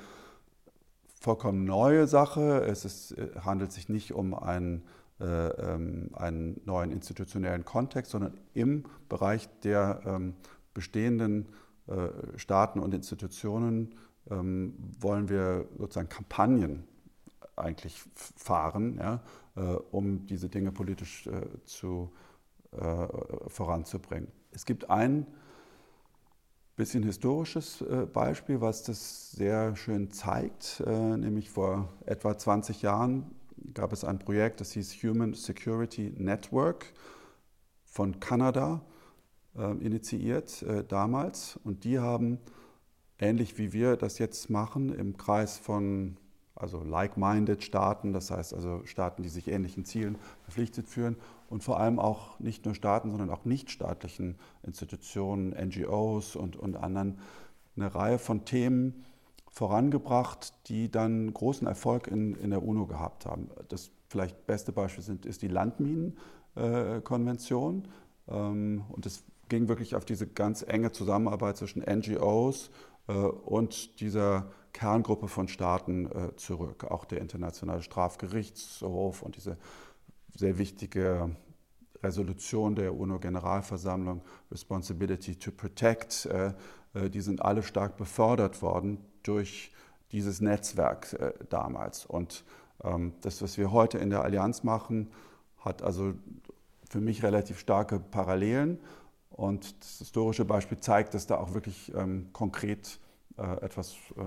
vollkommen 1.13 1.63
neue 1.63 2.07
Sache. 2.07 2.65
Es 2.65 2.83
ist, 2.83 3.15
handelt 3.39 3.71
sich 3.71 3.87
nicht 3.87 4.11
um 4.13 4.33
einen, 4.33 4.83
ähm, 5.21 6.09
einen 6.13 6.59
neuen 6.65 6.91
institutionellen 6.91 7.63
Kontext, 7.63 8.11
sondern 8.11 8.33
im 8.53 8.83
Bereich 9.07 9.47
der 9.63 10.01
ähm, 10.05 10.33
bestehenden 10.73 11.47
Staaten 12.35 12.79
und 12.79 12.93
Institutionen 12.93 13.95
ähm, 14.29 14.73
wollen 14.99 15.29
wir 15.29 15.65
sozusagen 15.77 16.09
Kampagnen 16.09 16.83
eigentlich 17.55 18.01
fahren, 18.15 18.97
ja, 18.97 19.21
äh, 19.55 19.61
um 19.91 20.25
diese 20.25 20.49
Dinge 20.49 20.71
politisch 20.71 21.27
äh, 21.27 21.41
zu, 21.65 22.11
äh, 22.71 23.07
voranzubringen. 23.47 24.29
Es 24.51 24.65
gibt 24.65 24.89
ein 24.89 25.27
bisschen 26.79 27.03
historisches 27.03 27.81
äh, 27.81 28.05
Beispiel, 28.05 28.61
was 28.61 28.83
das 28.83 29.33
sehr 29.33 29.75
schön 29.75 30.11
zeigt, 30.11 30.81
äh, 30.87 31.17
nämlich 31.17 31.49
vor 31.49 31.89
etwa 32.05 32.37
20 32.37 32.81
Jahren 32.81 33.35
gab 33.73 33.91
es 33.91 34.05
ein 34.05 34.17
Projekt, 34.17 34.61
das 34.61 34.71
hieß 34.71 34.93
Human 35.03 35.33
Security 35.33 36.13
Network 36.17 36.87
von 37.85 38.19
Kanada 38.19 38.81
initiiert 39.79 40.63
damals. 40.87 41.59
Und 41.65 41.83
die 41.83 41.99
haben 41.99 42.39
ähnlich 43.17 43.57
wie 43.57 43.73
wir 43.73 43.97
das 43.97 44.17
jetzt 44.17 44.49
machen 44.49 44.93
im 44.93 45.17
Kreis 45.17 45.57
von 45.57 46.17
also 46.59 46.83
like-minded 46.83 47.63
Staaten, 47.63 48.13
das 48.13 48.29
heißt 48.29 48.53
also 48.53 48.85
Staaten, 48.85 49.23
die 49.23 49.29
sich 49.29 49.47
ähnlichen 49.47 49.85
Zielen 49.85 50.19
verpflichtet 50.43 50.87
führen 50.87 51.15
und 51.49 51.63
vor 51.63 51.79
allem 51.79 51.97
auch 51.99 52.39
nicht 52.39 52.65
nur 52.65 52.75
Staaten, 52.75 53.09
sondern 53.09 53.31
auch 53.31 53.45
nichtstaatlichen 53.45 54.37
Institutionen, 54.63 55.51
NGOs 55.51 56.35
und, 56.35 56.57
und 56.57 56.75
anderen 56.75 57.17
eine 57.75 57.95
Reihe 57.95 58.19
von 58.19 58.45
Themen 58.45 59.05
vorangebracht, 59.49 60.53
die 60.67 60.91
dann 60.91 61.33
großen 61.33 61.65
Erfolg 61.65 62.05
in, 62.07 62.35
in 62.35 62.51
der 62.51 62.61
UNO 62.61 62.85
gehabt 62.85 63.25
haben. 63.25 63.49
Das 63.69 63.89
vielleicht 64.09 64.45
beste 64.45 64.73
Beispiel 64.73 65.03
sind, 65.03 65.25
ist 65.25 65.41
die 65.41 65.47
Landminenkonvention. 65.47 67.87
Ähm, 68.27 68.83
und 68.89 69.05
es 69.05 69.23
ging 69.47 69.69
wirklich 69.69 69.95
auf 69.95 70.03
diese 70.05 70.27
ganz 70.27 70.61
enge 70.61 70.91
Zusammenarbeit 70.91 71.57
zwischen 71.57 71.81
NGOs 71.81 72.69
äh, 73.07 73.13
und 73.13 74.01
dieser 74.01 74.51
Kerngruppe 74.73 75.27
von 75.27 75.47
Staaten 75.47 76.05
äh, 76.05 76.35
zurück. 76.35 76.85
Auch 76.85 77.05
der 77.05 77.21
Internationale 77.21 77.81
Strafgerichtshof 77.81 79.21
und 79.21 79.35
diese 79.35 79.57
sehr 80.35 80.57
wichtige 80.57 81.35
Resolution 82.01 82.75
der 82.75 82.95
UNO-Generalversammlung 82.95 84.21
Responsibility 84.51 85.35
to 85.35 85.51
Protect, 85.51 86.25
äh, 86.27 86.53
die 87.09 87.21
sind 87.21 87.43
alle 87.43 87.61
stark 87.61 87.97
befördert 87.97 88.61
worden 88.61 88.97
durch 89.21 89.71
dieses 90.11 90.41
Netzwerk 90.41 91.15
damals. 91.49 92.03
Und 92.03 92.43
ähm, 92.83 93.13
das, 93.21 93.43
was 93.43 93.59
wir 93.59 93.71
heute 93.71 93.99
in 93.99 94.09
der 94.09 94.23
Allianz 94.23 94.63
machen, 94.63 95.11
hat 95.59 95.83
also 95.83 96.15
für 96.89 96.99
mich 96.99 97.21
relativ 97.21 97.59
starke 97.59 97.99
Parallelen. 97.99 98.79
Und 99.29 99.79
das 99.81 99.99
historische 99.99 100.45
Beispiel 100.45 100.79
zeigt, 100.79 101.13
dass 101.13 101.27
da 101.27 101.37
auch 101.37 101.53
wirklich 101.53 101.93
ähm, 101.95 102.29
konkret 102.33 102.87
äh, 102.87 103.08
etwas 103.61 103.95
äh, 104.15 104.23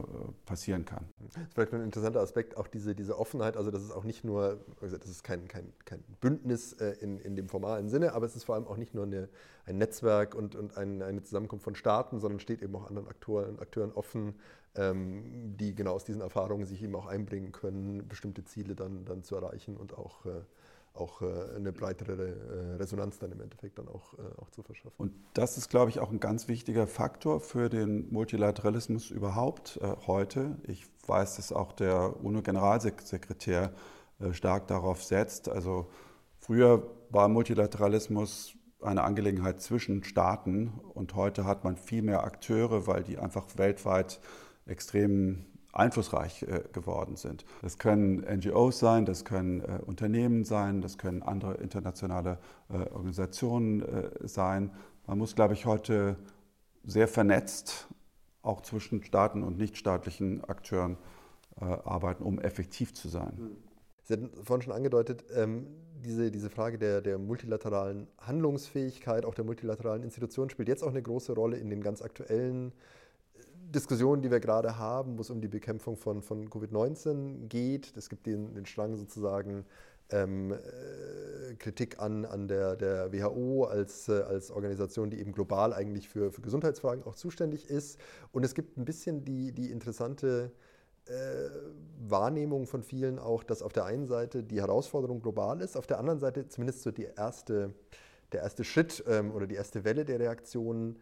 passieren 0.47 0.85
kann. 0.85 1.05
Das 1.19 1.37
ist 1.37 1.55
vielleicht 1.55 1.75
ein 1.75 1.83
interessanter 1.83 2.21
Aspekt, 2.21 2.57
auch 2.57 2.67
diese, 2.67 2.95
diese 2.95 3.19
Offenheit, 3.19 3.57
also 3.57 3.71
das 3.71 3.83
ist 3.83 3.91
auch 3.91 4.05
nicht 4.05 4.25
nur, 4.25 4.61
das 4.81 4.93
ist 4.93 5.23
kein, 5.23 5.49
kein, 5.49 5.73
kein 5.85 6.03
Bündnis 6.21 6.73
äh, 6.75 6.97
in, 7.01 7.19
in 7.19 7.37
dem 7.37 7.49
formalen 7.49 7.89
Sinne, 7.89 8.13
aber 8.13 8.27
es 8.27 8.37
ist 8.37 8.45
vor 8.45 8.55
allem 8.55 8.67
auch 8.67 8.77
nicht 8.77 8.95
nur 8.95 9.05
eine, 9.05 9.29
ein 9.67 9.79
Netzwerk 9.79 10.35
und, 10.35 10.55
und 10.55 10.77
ein, 10.77 11.03
eine 11.03 11.23
Zusammenkunft 11.23 11.65
von 11.65 11.75
Staaten, 11.75 12.19
sondern 12.19 12.41
steht 12.41 12.63
eben 12.63 12.75
auch 12.75 12.87
anderen 12.87 13.09
Akteuren, 13.09 13.59
Akteuren 13.59 13.93
offen, 13.93 14.35
ähm, 14.75 15.57
die 15.57 15.75
genau 15.75 15.93
aus 15.93 16.05
diesen 16.05 16.23
Erfahrungen 16.23 16.67
sich 16.67 16.83
eben 16.83 16.95
auch 16.95 17.07
einbringen 17.07 17.53
können, 17.53 18.09
bestimmte 18.09 18.45
Ziele 18.45 18.75
dann, 18.75 19.05
dann 19.05 19.23
zu 19.23 19.37
erreichen 19.37 19.77
und 19.77 19.97
auch 19.97 20.27
auch 20.95 21.23
äh, 21.23 21.57
eine 21.57 21.73
breitere 21.73 22.13
äh, 22.13 22.77
Resonanz 22.77 23.19
dann 23.19 23.33
im 23.33 23.41
Endeffekt 23.41 23.79
dann 23.79 23.89
auch, 23.89 24.15
äh, 24.15 24.41
auch 24.41 24.51
zu 24.51 24.63
verschaffen. 24.63 24.95
Und 24.99 25.13
das 25.35 25.57
ist, 25.57 25.71
glaube 25.71 25.91
ich, 25.91 26.01
auch 26.01 26.11
ein 26.11 26.21
ganz 26.21 26.49
wichtiger 26.49 26.87
Faktor 26.87 27.41
für 27.41 27.69
den 27.69 28.13
Multilateralismus 28.13 29.11
überhaupt 29.11 29.81
heute. 30.07 30.57
Ich 30.67 30.87
weiß, 31.07 31.37
dass 31.37 31.53
auch 31.53 31.73
der 31.73 32.23
UNO-Generalsekretär 32.23 33.73
stark 34.33 34.69
darauf 34.69 35.03
setzt. 35.03 35.49
Also 35.49 35.89
früher 36.39 36.87
war 37.11 37.29
Multilateralismus 37.29 38.55
eine 38.81 39.03
Angelegenheit 39.03 39.61
zwischen 39.61 40.05
Staaten 40.05 40.73
und 40.95 41.15
heute 41.15 41.45
hat 41.45 41.65
man 41.65 41.77
viel 41.77 42.03
mehr 42.03 42.25
Akteure, 42.25 42.87
weil 42.87 43.03
die 43.03 43.19
einfach 43.19 43.47
weltweit 43.57 44.21
extrem 44.67 45.45
einflussreich 45.73 46.43
äh, 46.43 46.63
geworden 46.73 47.17
sind. 47.17 47.45
Das 47.63 47.79
können 47.79 48.19
NGOs 48.21 48.79
sein, 48.79 49.07
das 49.07 49.25
können 49.25 49.61
äh, 49.61 49.81
Unternehmen 49.85 50.45
sein, 50.45 50.83
das 50.83 50.99
können 50.99 51.23
andere 51.23 51.55
internationale 51.55 52.39
äh, 52.69 52.91
Organisationen 52.91 53.83
sein. 54.25 54.71
Man 55.07 55.19
muss, 55.19 55.35
glaube 55.35 55.55
ich, 55.55 55.67
heute 55.67 56.17
sehr 56.85 57.09
vernetzt 57.09 57.89
auch 58.43 58.61
zwischen 58.61 59.03
Staaten 59.05 59.43
und 59.43 59.57
nichtstaatlichen 59.57 60.45
Akteuren 60.45 60.97
arbeiten, 61.57 62.25
um 62.25 62.41
effektiv 62.41 62.95
zu 62.95 63.09
sein. 63.09 63.37
Hm. 63.37 63.57
Sie 64.03 64.15
hatten 64.15 64.31
vorhin 64.43 64.63
schon 64.63 64.73
angedeutet, 64.73 65.25
ähm, 65.35 65.67
diese, 66.05 66.31
diese 66.31 66.51
Frage 66.51 66.79
der, 66.79 67.01
der 67.01 67.19
multilateralen 67.19 68.09
Handlungsfähigkeit, 68.19 69.25
auch 69.25 69.35
der 69.35 69.45
multilateralen 69.45 70.03
Institutionen, 70.03 70.51
spielt 70.51 70.69
jetzt 70.69 70.83
auch 70.83 70.89
eine 70.89 71.03
große 71.03 71.33
Rolle 71.33 71.57
in 71.59 71.71
den 71.71 71.83
ganz 71.83 72.03
aktuellen 72.03 72.73
Diskussionen, 73.73 74.23
die 74.23 74.31
wir 74.31 74.41
gerade 74.41 74.79
haben, 74.79 75.19
wo 75.19 75.23
es 75.23 75.31
um 75.31 75.41
die 75.41 75.49
Bekämpfung 75.49 75.97
von, 75.97 76.23
von 76.23 76.49
Covid-19 76.49 77.49
geht. 77.49 77.97
Es 77.97 78.09
gibt 78.09 78.27
den, 78.27 78.55
den 78.55 78.67
Strang 78.67 78.97
sozusagen 78.97 79.65
ähm, 80.11 80.53
äh, 80.53 81.55
Kritik 81.55 81.99
an, 81.99 82.25
an 82.25 82.49
der, 82.49 82.77
der 82.77 83.13
WHO 83.13 83.65
als, 83.65 84.09
äh, 84.09 84.23
als 84.23 84.51
Organisation, 84.51 85.11
die 85.11 85.19
eben 85.19 85.33
global 85.33 85.73
eigentlich 85.73 86.09
für, 86.09 86.31
für 86.31 86.43
Gesundheitsfragen 86.43 87.05
auch 87.05 87.15
zuständig 87.15 87.69
ist. 87.69 87.99
Und 88.31 88.45
es 88.45 88.55
gibt 88.55 88.77
ein 88.77 88.85
bisschen 88.85 89.25
die, 89.25 89.53
die 89.53 89.71
interessante 89.71 90.53
äh, 91.07 91.13
Wahrnehmung 92.07 92.67
von 92.67 92.83
vielen 92.83 93.19
auch, 93.19 93.43
dass 93.43 93.63
auf 93.63 93.73
der 93.73 93.87
einen 93.87 94.07
Seite 94.07 94.45
die 94.45 94.61
Herausforderung 94.61 95.21
global 95.21 95.61
ist, 95.61 95.77
auf 95.77 95.87
der 95.87 95.99
anderen 95.99 96.21
Seite 96.21 96.47
zumindest 96.49 96.83
so 96.83 96.91
die 96.91 97.09
erste, 97.17 97.75
der 98.33 98.43
erste 98.43 98.65
Schritt 98.65 99.03
ähm, 99.09 99.33
oder 99.33 99.47
die 99.47 99.57
erste 99.57 99.85
Welle 99.85 100.05
der 100.05 100.21
Reaktionen 100.21 100.99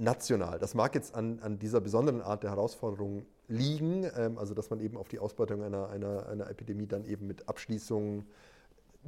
national. 0.00 0.58
Das 0.58 0.74
mag 0.74 0.94
jetzt 0.94 1.14
an, 1.14 1.38
an 1.40 1.58
dieser 1.58 1.80
besonderen 1.80 2.22
Art 2.22 2.42
der 2.42 2.50
Herausforderung 2.50 3.26
liegen, 3.48 4.06
ähm, 4.16 4.38
also 4.38 4.54
dass 4.54 4.70
man 4.70 4.80
eben 4.80 4.96
auf 4.96 5.08
die 5.08 5.18
Ausbeutung 5.18 5.62
einer, 5.62 5.88
einer, 5.88 6.26
einer 6.28 6.48
Epidemie 6.50 6.86
dann 6.86 7.04
eben 7.04 7.26
mit 7.26 7.48
Abschließungen 7.48 8.26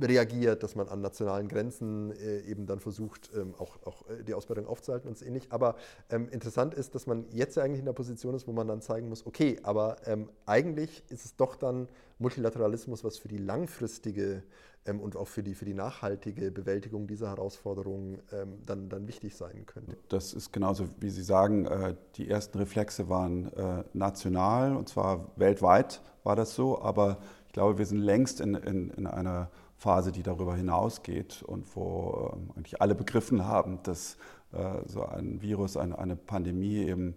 reagiert, 0.01 0.63
dass 0.63 0.77
man 0.77 0.89
an 0.89 1.01
nationalen 1.01 1.49
Grenzen 1.49 2.13
äh, 2.13 2.41
eben 2.41 2.67
dann 2.67 2.81
versucht, 2.81 3.31
ähm, 3.37 3.55
auch, 3.59 3.77
auch 3.85 4.09
äh, 4.09 4.23
die 4.23 4.35
Ausbeutung 4.35 4.67
aufzuhalten 4.67 5.09
und 5.09 5.19
so 5.19 5.25
ähnlich. 5.25 5.49
Aber 5.51 5.77
ähm, 6.11 6.29
interessant 6.31 6.75
ist, 6.75 6.95
dass 6.95 7.07
man 7.07 7.27
jetzt 7.33 7.59
eigentlich 7.59 7.81
in 7.81 7.87
der 7.87 7.93
Position 7.93 8.35
ist, 8.35 8.47
wo 8.47 8.53
man 8.53 8.69
dann 8.69 8.81
zeigen 8.81 9.09
muss, 9.09 9.27
okay, 9.27 9.59
aber 9.63 9.97
ähm, 10.07 10.29
eigentlich 10.47 11.03
ist 11.11 11.25
es 11.25 11.37
doch 11.37 11.57
dann 11.57 11.89
Multilateralismus, 12.19 13.05
was 13.05 13.19
für 13.19 13.29
die 13.29 13.39
langfristige 13.39 14.43
ähm, 14.87 15.01
und 15.01 15.17
auch 15.17 15.29
für 15.29 15.43
die, 15.43 15.55
für 15.55 15.65
die 15.65 15.75
nachhaltige 15.75 16.51
Bewältigung 16.51 17.07
dieser 17.07 17.29
Herausforderungen 17.29 18.19
ähm, 18.33 18.59
dann, 18.67 18.89
dann 18.89 19.07
wichtig 19.07 19.37
sein 19.37 19.67
könnte. 19.67 19.97
Das 20.09 20.33
ist 20.33 20.53
genauso, 20.53 20.87
wie 20.99 21.11
Sie 21.11 21.23
sagen, 21.23 21.67
äh, 21.67 21.95
die 22.17 22.29
ersten 22.29 22.59
Reflexe 22.59 23.09
waren 23.09 23.53
äh, 23.53 23.85
national 23.93 24.77
und 24.77 24.89
zwar 24.89 25.31
weltweit 25.37 26.01
war 26.25 26.37
das 26.37 26.55
so, 26.55 26.81
aber 26.83 27.19
ich 27.47 27.53
glaube, 27.53 27.79
wir 27.79 27.87
sind 27.87 27.99
längst 27.99 28.41
in, 28.41 28.55
in, 28.55 28.91
in 28.91 29.07
einer 29.07 29.51
Phase, 29.77 30.13
die 30.13 30.23
darüber 30.23 30.55
hinausgeht 30.55 31.43
und 31.43 31.75
wo 31.75 32.33
äh, 32.55 32.59
eigentlich 32.59 32.81
alle 32.81 32.95
begriffen 32.95 33.47
haben, 33.47 33.83
dass 33.83 34.17
äh, 34.53 34.87
so 34.87 35.05
ein 35.05 35.41
Virus, 35.43 35.77
eine, 35.77 35.99
eine 35.99 36.17
Pandemie 36.17 36.77
eben 36.77 37.17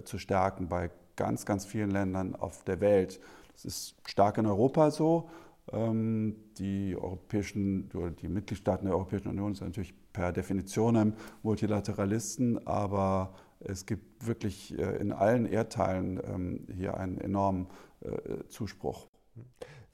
zu 0.05 0.19
stärken 0.19 0.69
bei 0.69 0.91
ganz, 1.15 1.45
ganz 1.45 1.67
vielen 1.67 1.91
Ländern 1.91 2.35
auf 2.35 2.65
der 2.65 2.81
Welt. 2.81 3.21
Das 3.53 3.67
ist 3.67 3.95
stark 4.07 4.39
in 4.39 4.47
Europa 4.47 4.91
so, 4.91 5.29
die 5.73 6.97
europäischen, 6.97 7.89
die 8.21 8.29
Mitgliedstaaten 8.29 8.87
der 8.87 8.95
Europäischen 8.95 9.29
Union 9.29 9.55
sind 9.55 9.69
natürlich 9.69 9.95
per 10.13 10.33
Definition 10.33 11.15
Multilateralisten, 11.43 12.67
aber 12.67 13.35
es 13.65 13.87
gibt 13.87 14.27
wirklich 14.27 14.77
äh, 14.79 14.97
in 14.97 15.13
allen 15.13 15.47
Erdteilen 15.47 16.21
ähm, 16.25 16.67
hier 16.75 16.97
einen 16.97 17.19
enormen 17.19 17.69
äh, 18.01 18.47
Zuspruch. 18.49 19.09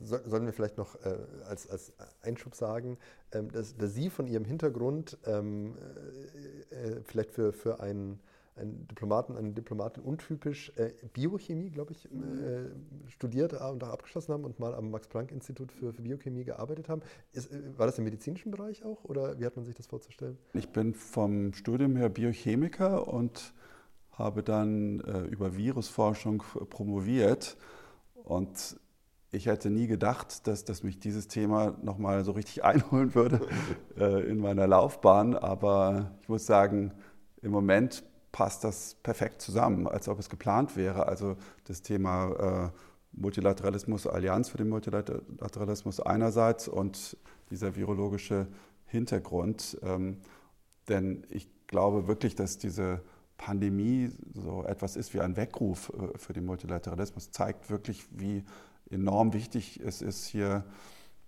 Sollen 0.00 0.46
wir 0.46 0.52
vielleicht 0.52 0.78
noch 0.78 0.94
äh, 1.04 1.16
als, 1.48 1.68
als 1.68 1.92
Einschub 2.22 2.54
sagen, 2.54 2.98
ähm, 3.32 3.50
dass, 3.50 3.76
dass 3.76 3.94
Sie 3.94 4.10
von 4.10 4.26
Ihrem 4.26 4.44
Hintergrund 4.44 5.18
ähm, 5.26 5.74
vielleicht 7.04 7.32
für, 7.32 7.52
für 7.52 7.80
einen, 7.80 8.20
einen 8.58 8.86
Diplomaten, 8.88 9.36
eine 9.36 9.52
Diplomatin 9.52 10.02
untypisch 10.02 10.72
äh, 10.76 10.92
Biochemie, 11.12 11.70
glaube 11.70 11.92
ich, 11.92 12.06
äh, 12.06 13.08
studiert 13.08 13.52
und 13.52 13.82
auch 13.84 13.88
abgeschlossen 13.88 14.32
haben 14.32 14.44
und 14.44 14.58
mal 14.58 14.74
am 14.74 14.90
Max-Planck-Institut 14.90 15.72
für, 15.72 15.92
für, 15.92 16.02
Biochemie 16.02 16.44
gearbeitet 16.44 16.88
haben. 16.88 17.02
Ist, 17.32 17.52
äh, 17.52 17.78
war 17.78 17.86
das 17.86 17.98
im 17.98 18.04
medizinischen 18.04 18.50
Bereich 18.50 18.84
auch 18.84 19.04
oder 19.04 19.38
wie 19.38 19.46
hat 19.46 19.56
man 19.56 19.64
sich 19.64 19.74
das 19.74 19.86
vorzustellen? 19.86 20.38
Ich 20.54 20.68
bin 20.68 20.94
vom 20.94 21.52
Studium 21.54 21.96
her 21.96 22.08
Biochemiker 22.08 23.08
und 23.08 23.54
habe 24.12 24.42
dann 24.42 25.00
äh, 25.00 25.20
über 25.22 25.56
Virusforschung 25.56 26.42
promoviert 26.68 27.56
und 28.14 28.78
ich 29.30 29.46
hätte 29.46 29.68
nie 29.70 29.86
gedacht, 29.86 30.46
dass, 30.46 30.64
dass 30.64 30.82
mich 30.82 30.98
dieses 30.98 31.28
Thema 31.28 31.76
nochmal 31.82 32.24
so 32.24 32.32
richtig 32.32 32.64
einholen 32.64 33.14
würde 33.14 33.40
äh, 33.98 34.28
in 34.28 34.38
meiner 34.38 34.66
Laufbahn. 34.66 35.34
Aber 35.34 36.12
ich 36.22 36.28
muss 36.28 36.46
sagen, 36.46 36.92
im 37.42 37.52
Moment 37.52 38.04
passt 38.38 38.62
das 38.62 38.94
perfekt 39.02 39.42
zusammen, 39.42 39.88
als 39.88 40.08
ob 40.08 40.20
es 40.20 40.30
geplant 40.30 40.76
wäre. 40.76 41.08
Also 41.08 41.36
das 41.64 41.82
Thema 41.82 42.70
äh, 42.70 42.78
Multilateralismus, 43.10 44.06
Allianz 44.06 44.48
für 44.48 44.58
den 44.58 44.68
Multilateralismus 44.68 45.98
einerseits 45.98 46.68
und 46.68 47.16
dieser 47.50 47.74
virologische 47.74 48.46
Hintergrund. 48.86 49.76
Ähm, 49.82 50.18
denn 50.88 51.26
ich 51.30 51.48
glaube 51.66 52.06
wirklich, 52.06 52.36
dass 52.36 52.58
diese 52.58 53.02
Pandemie 53.38 54.12
so 54.34 54.62
etwas 54.62 54.94
ist 54.94 55.14
wie 55.14 55.20
ein 55.20 55.36
Weckruf 55.36 55.92
äh, 55.98 56.16
für 56.16 56.32
den 56.32 56.44
Multilateralismus, 56.44 57.32
zeigt 57.32 57.70
wirklich, 57.70 58.06
wie 58.12 58.44
enorm 58.88 59.32
wichtig 59.32 59.80
es 59.84 60.00
ist, 60.00 60.26
hier 60.26 60.64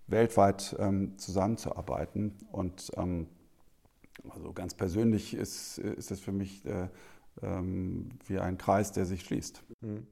weltweit 0.06 0.76
ähm, 0.78 1.18
zusammenzuarbeiten. 1.18 2.36
Und 2.52 2.92
ähm, 2.96 3.26
also 4.28 4.52
ganz 4.52 4.74
persönlich 4.74 5.34
ist, 5.34 5.78
ist 5.78 6.10
es 6.10 6.20
für 6.20 6.32
mich 6.32 6.64
äh, 6.64 6.88
ähm, 7.42 8.10
wie 8.26 8.38
ein 8.38 8.58
Kreis, 8.58 8.92
der 8.92 9.06
sich 9.06 9.22
schließt. 9.22 9.62
Mhm. 9.80 10.06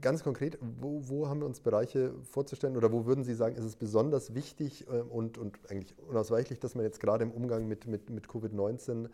Ganz 0.00 0.22
konkret, 0.22 0.58
wo, 0.80 1.02
wo, 1.08 1.28
haben 1.28 1.40
wir 1.40 1.46
uns 1.46 1.60
Bereiche 1.60 2.14
vorzustellen 2.22 2.78
oder 2.78 2.92
wo 2.92 3.04
würden 3.04 3.24
Sie 3.24 3.34
sagen, 3.34 3.56
ist 3.56 3.64
es 3.64 3.76
besonders 3.76 4.34
wichtig 4.34 4.86
äh, 4.88 5.00
und, 5.00 5.36
und 5.36 5.58
eigentlich 5.70 5.98
unausweichlich, 5.98 6.58
dass 6.58 6.74
man 6.74 6.84
jetzt 6.84 6.98
gerade 6.98 7.24
im 7.24 7.30
Umgang 7.30 7.68
mit, 7.68 7.86
mit, 7.86 8.08
mit 8.08 8.26
Covid-19 8.26 9.10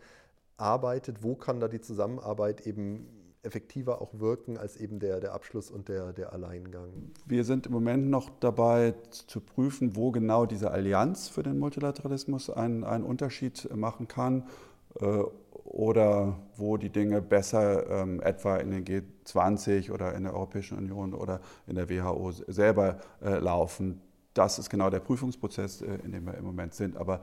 arbeitet? 0.55 1.21
Wo 1.21 1.35
kann 1.35 1.59
da 1.59 1.67
die 1.67 1.81
Zusammenarbeit 1.81 2.65
eben 2.65 3.22
effektiver 3.43 4.01
auch 4.01 4.19
wirken 4.19 4.57
als 4.57 4.77
eben 4.77 4.99
der, 4.99 5.19
der 5.19 5.33
Abschluss 5.33 5.69
und 5.69 5.89
der, 5.89 6.13
der 6.13 6.33
Alleingang? 6.33 7.11
Wir 7.25 7.43
sind 7.43 7.67
im 7.67 7.73
Moment 7.73 8.09
noch 8.09 8.29
dabei 8.39 8.95
zu 9.09 9.41
prüfen, 9.41 9.95
wo 9.95 10.11
genau 10.11 10.45
diese 10.45 10.71
Allianz 10.71 11.27
für 11.27 11.43
den 11.43 11.59
Multilateralismus 11.59 12.49
einen, 12.49 12.83
einen 12.83 13.03
Unterschied 13.03 13.69
machen 13.75 14.07
kann 14.07 14.47
äh, 14.99 15.23
oder 15.65 16.39
wo 16.55 16.77
die 16.77 16.89
Dinge 16.89 17.21
besser 17.21 17.89
ähm, 17.89 18.21
etwa 18.21 18.57
in 18.57 18.71
den 18.71 18.85
G20 18.85 19.91
oder 19.91 20.13
in 20.13 20.23
der 20.23 20.33
Europäischen 20.33 20.77
Union 20.77 21.13
oder 21.13 21.41
in 21.67 21.75
der 21.75 21.89
WHO 21.89 22.31
selber 22.47 22.99
äh, 23.21 23.39
laufen. 23.39 24.01
Das 24.33 24.57
ist 24.57 24.69
genau 24.69 24.89
der 24.89 24.99
Prüfungsprozess, 24.99 25.81
äh, 25.81 25.95
in 26.03 26.11
dem 26.11 26.25
wir 26.25 26.35
im 26.35 26.45
Moment 26.45 26.73
sind. 26.73 26.97
Aber 26.97 27.21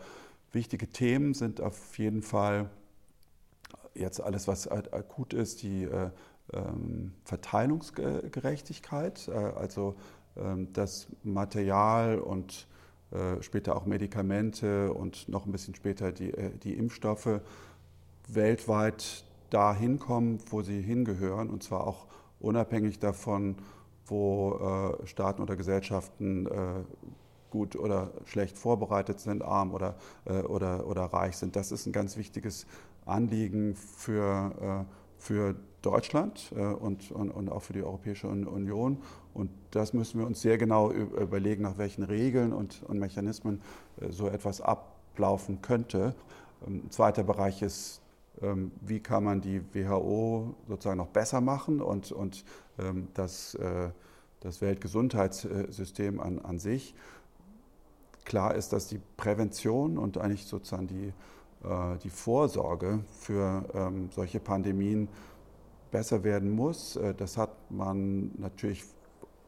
wichtige 0.52 0.88
Themen 0.88 1.34
sind 1.34 1.60
auf 1.60 1.98
jeden 1.98 2.22
Fall 2.22 2.70
jetzt 4.00 4.20
alles, 4.20 4.48
was 4.48 4.68
akut 4.68 5.34
ist, 5.34 5.62
die 5.62 5.84
äh, 5.84 6.10
ähm, 6.52 7.12
Verteilungsgerechtigkeit, 7.24 9.28
äh, 9.28 9.32
also 9.32 9.94
ähm, 10.36 10.72
das 10.72 11.06
Material 11.22 12.18
und 12.18 12.66
äh, 13.12 13.40
später 13.42 13.76
auch 13.76 13.86
Medikamente 13.86 14.92
und 14.92 15.28
noch 15.28 15.46
ein 15.46 15.52
bisschen 15.52 15.74
später 15.74 16.12
die, 16.12 16.32
die 16.62 16.74
Impfstoffe 16.74 17.40
weltweit 18.28 19.24
dahin 19.50 19.98
kommen, 19.98 20.38
wo 20.50 20.62
sie 20.62 20.80
hingehören, 20.80 21.50
und 21.50 21.62
zwar 21.62 21.86
auch 21.86 22.06
unabhängig 22.38 22.98
davon, 22.98 23.56
wo 24.06 24.96
Staaten 25.04 25.42
oder 25.42 25.56
Gesellschaften 25.56 26.48
gut 27.50 27.76
oder 27.76 28.10
schlecht 28.24 28.58
vorbereitet 28.58 29.20
sind, 29.20 29.42
arm 29.42 29.72
oder, 29.72 29.96
oder, 30.24 30.86
oder 30.86 31.02
reich 31.02 31.36
sind. 31.36 31.56
Das 31.56 31.72
ist 31.72 31.86
ein 31.86 31.92
ganz 31.92 32.16
wichtiges 32.16 32.66
Anliegen 33.06 33.74
für, 33.74 34.86
äh, 34.88 34.94
für 35.18 35.56
Deutschland 35.82 36.52
äh, 36.54 36.60
und, 36.60 37.10
und, 37.10 37.30
und 37.30 37.50
auch 37.50 37.62
für 37.62 37.72
die 37.72 37.82
Europäische 37.82 38.28
Union. 38.28 38.98
Und 39.34 39.50
das 39.70 39.92
müssen 39.92 40.18
wir 40.18 40.26
uns 40.26 40.40
sehr 40.40 40.58
genau 40.58 40.90
überlegen, 40.90 41.62
nach 41.62 41.78
welchen 41.78 42.02
Regeln 42.02 42.52
und, 42.52 42.82
und 42.84 42.98
Mechanismen 42.98 43.60
äh, 44.00 44.10
so 44.10 44.28
etwas 44.28 44.60
ablaufen 44.60 45.62
könnte. 45.62 46.14
Ein 46.66 46.74
ähm, 46.74 46.90
zweiter 46.90 47.22
Bereich 47.22 47.62
ist, 47.62 48.02
ähm, 48.42 48.72
wie 48.80 49.00
kann 49.00 49.24
man 49.24 49.40
die 49.40 49.62
WHO 49.74 50.54
sozusagen 50.68 50.98
noch 50.98 51.08
besser 51.08 51.40
machen 51.40 51.80
und, 51.80 52.12
und 52.12 52.44
ähm, 52.78 53.08
das, 53.14 53.56
das 54.40 54.62
Weltgesundheitssystem 54.62 56.18
an, 56.18 56.38
an 56.38 56.58
sich. 56.58 56.94
Klar 58.24 58.54
ist, 58.54 58.72
dass 58.72 58.86
die 58.86 59.00
Prävention 59.16 59.98
und 59.98 60.16
eigentlich 60.16 60.46
sozusagen 60.46 60.86
die 60.86 61.12
die 62.02 62.08
Vorsorge 62.08 63.00
für 63.18 63.64
ähm, 63.74 64.08
solche 64.12 64.40
Pandemien 64.40 65.08
besser 65.90 66.24
werden 66.24 66.50
muss. 66.50 66.96
Äh, 66.96 67.14
das 67.14 67.36
hat 67.36 67.50
man 67.70 68.30
natürlich 68.38 68.84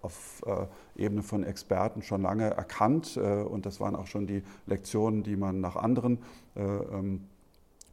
auf 0.02 0.42
äh, 0.46 0.66
Ebene 1.02 1.22
von 1.22 1.44
Experten 1.44 2.02
schon 2.02 2.22
lange 2.22 2.50
erkannt 2.50 3.16
und 3.16 3.66
das 3.66 3.78
waren 3.78 3.94
auch 3.94 4.08
schon 4.08 4.26
die 4.26 4.42
Lektionen, 4.66 5.22
die 5.22 5.36
man 5.36 5.60
nach 5.60 5.76
anderen 5.76 6.18
ähm, 6.56 7.28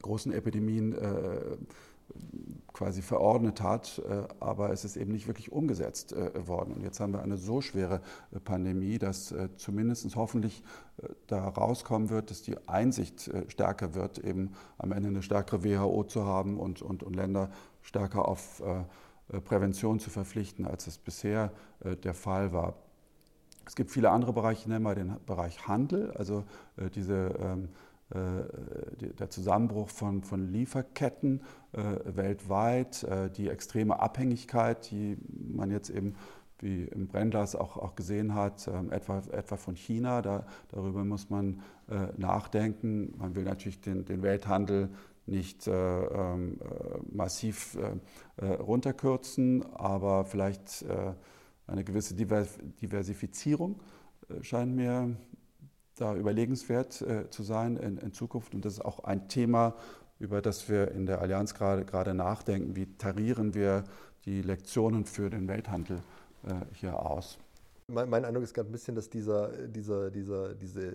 großen 0.01 0.33
Epidemien 0.33 0.95
quasi 2.73 3.01
verordnet 3.01 3.61
hat, 3.61 4.01
äh, 4.07 4.23
aber 4.39 4.71
es 4.71 4.85
ist 4.85 4.95
eben 4.95 5.11
nicht 5.11 5.27
wirklich 5.27 5.51
umgesetzt 5.51 6.13
äh, 6.13 6.47
worden. 6.47 6.73
Und 6.73 6.81
jetzt 6.81 6.99
haben 6.99 7.13
wir 7.13 7.21
eine 7.21 7.37
so 7.37 7.61
schwere 7.61 8.01
äh, 8.31 8.39
Pandemie, 8.39 8.97
dass 8.97 9.33
zumindest 9.57 10.15
hoffentlich 10.15 10.63
da 11.27 11.47
rauskommen 11.47 12.09
wird, 12.09 12.29
dass 12.29 12.41
die 12.41 12.57
Einsicht 12.67 13.31
stärker 13.47 13.95
wird, 13.95 14.17
eben 14.17 14.51
am 14.77 14.91
Ende 14.91 15.09
eine 15.09 15.21
stärkere 15.21 15.63
WHO 15.63 16.03
zu 16.03 16.25
haben 16.25 16.59
und, 16.59 16.81
und, 16.81 17.03
und 17.03 17.15
Länder 17.15 17.49
stärker 17.81 18.27
auf 18.27 18.61
Prävention 19.45 19.99
zu 19.99 20.09
verpflichten, 20.09 20.65
als 20.65 20.87
es 20.87 20.97
bisher 20.97 21.53
der 22.03 22.13
Fall 22.13 22.51
war. 22.51 22.75
Es 23.65 23.75
gibt 23.75 23.91
viele 23.91 24.09
andere 24.09 24.33
Bereiche, 24.33 24.67
nennen 24.67 24.83
wir 24.83 24.95
den 24.95 25.15
Bereich 25.25 25.67
Handel, 25.67 26.11
also 26.11 26.43
diese 26.95 27.35
ähm, 27.39 27.65
äh, 27.65 27.67
der 28.11 29.29
Zusammenbruch 29.29 29.89
von, 29.89 30.23
von 30.23 30.51
Lieferketten 30.51 31.41
äh, 31.73 31.81
weltweit, 32.05 33.03
äh, 33.03 33.29
die 33.29 33.49
extreme 33.49 33.99
Abhängigkeit, 33.99 34.89
die 34.89 35.17
man 35.29 35.69
jetzt 35.69 35.89
eben 35.89 36.15
wie 36.61 36.83
im 36.85 37.07
Brennglas 37.07 37.55
auch, 37.55 37.77
auch 37.77 37.95
gesehen 37.95 38.33
hat, 38.35 38.67
ähm, 38.67 38.91
etwa, 38.91 39.19
etwa 39.31 39.55
von 39.57 39.75
China. 39.75 40.21
Da, 40.21 40.45
darüber 40.69 41.05
muss 41.05 41.29
man 41.29 41.61
äh, 41.89 42.07
nachdenken. 42.17 43.13
Man 43.17 43.35
will 43.35 43.43
natürlich 43.43 43.79
den, 43.79 44.05
den 44.05 44.23
Welthandel 44.23 44.89
nicht 45.25 45.67
äh, 45.67 45.71
ähm, 45.71 46.59
äh, 46.59 47.15
massiv 47.15 47.77
runterkürzen, 48.41 49.65
aber 49.75 50.23
vielleicht 50.23 50.85
eine 51.67 51.83
gewisse 51.83 52.15
Diversifizierung 52.15 53.81
scheint 54.41 54.73
mir 54.73 55.13
da 55.99 56.15
überlegenswert 56.15 57.01
äh, 57.01 57.29
zu 57.29 57.43
sein 57.43 57.77
in, 57.77 57.97
in, 57.97 58.13
Zukunft. 58.13 58.53
Und 58.55 58.65
das 58.65 58.73
ist 58.73 58.85
auch 58.85 59.03
ein 59.03 59.27
Thema, 59.27 59.75
über 60.19 60.41
das 60.41 60.69
wir 60.69 60.91
in 60.91 61.05
der 61.05 61.21
Allianz 61.21 61.53
gerade, 61.53 62.13
nachdenken. 62.13 62.75
Wie 62.75 62.97
tarieren 62.97 63.53
wir 63.53 63.83
die 64.25 64.41
Lektionen 64.41 65.05
für 65.05 65.29
den 65.29 65.47
Welthandel 65.47 66.01
äh, 66.43 66.53
hier 66.73 66.99
aus? 67.05 67.37
Mein, 67.87 68.09
mein, 68.09 68.25
Eindruck 68.25 68.43
ist 68.43 68.53
gerade 68.53 68.69
ein 68.69 68.71
bisschen, 68.71 68.95
dass 68.95 69.09
dieser, 69.09 69.67
dieser, 69.67 70.11
dieser, 70.11 70.53
diese, 70.53 70.93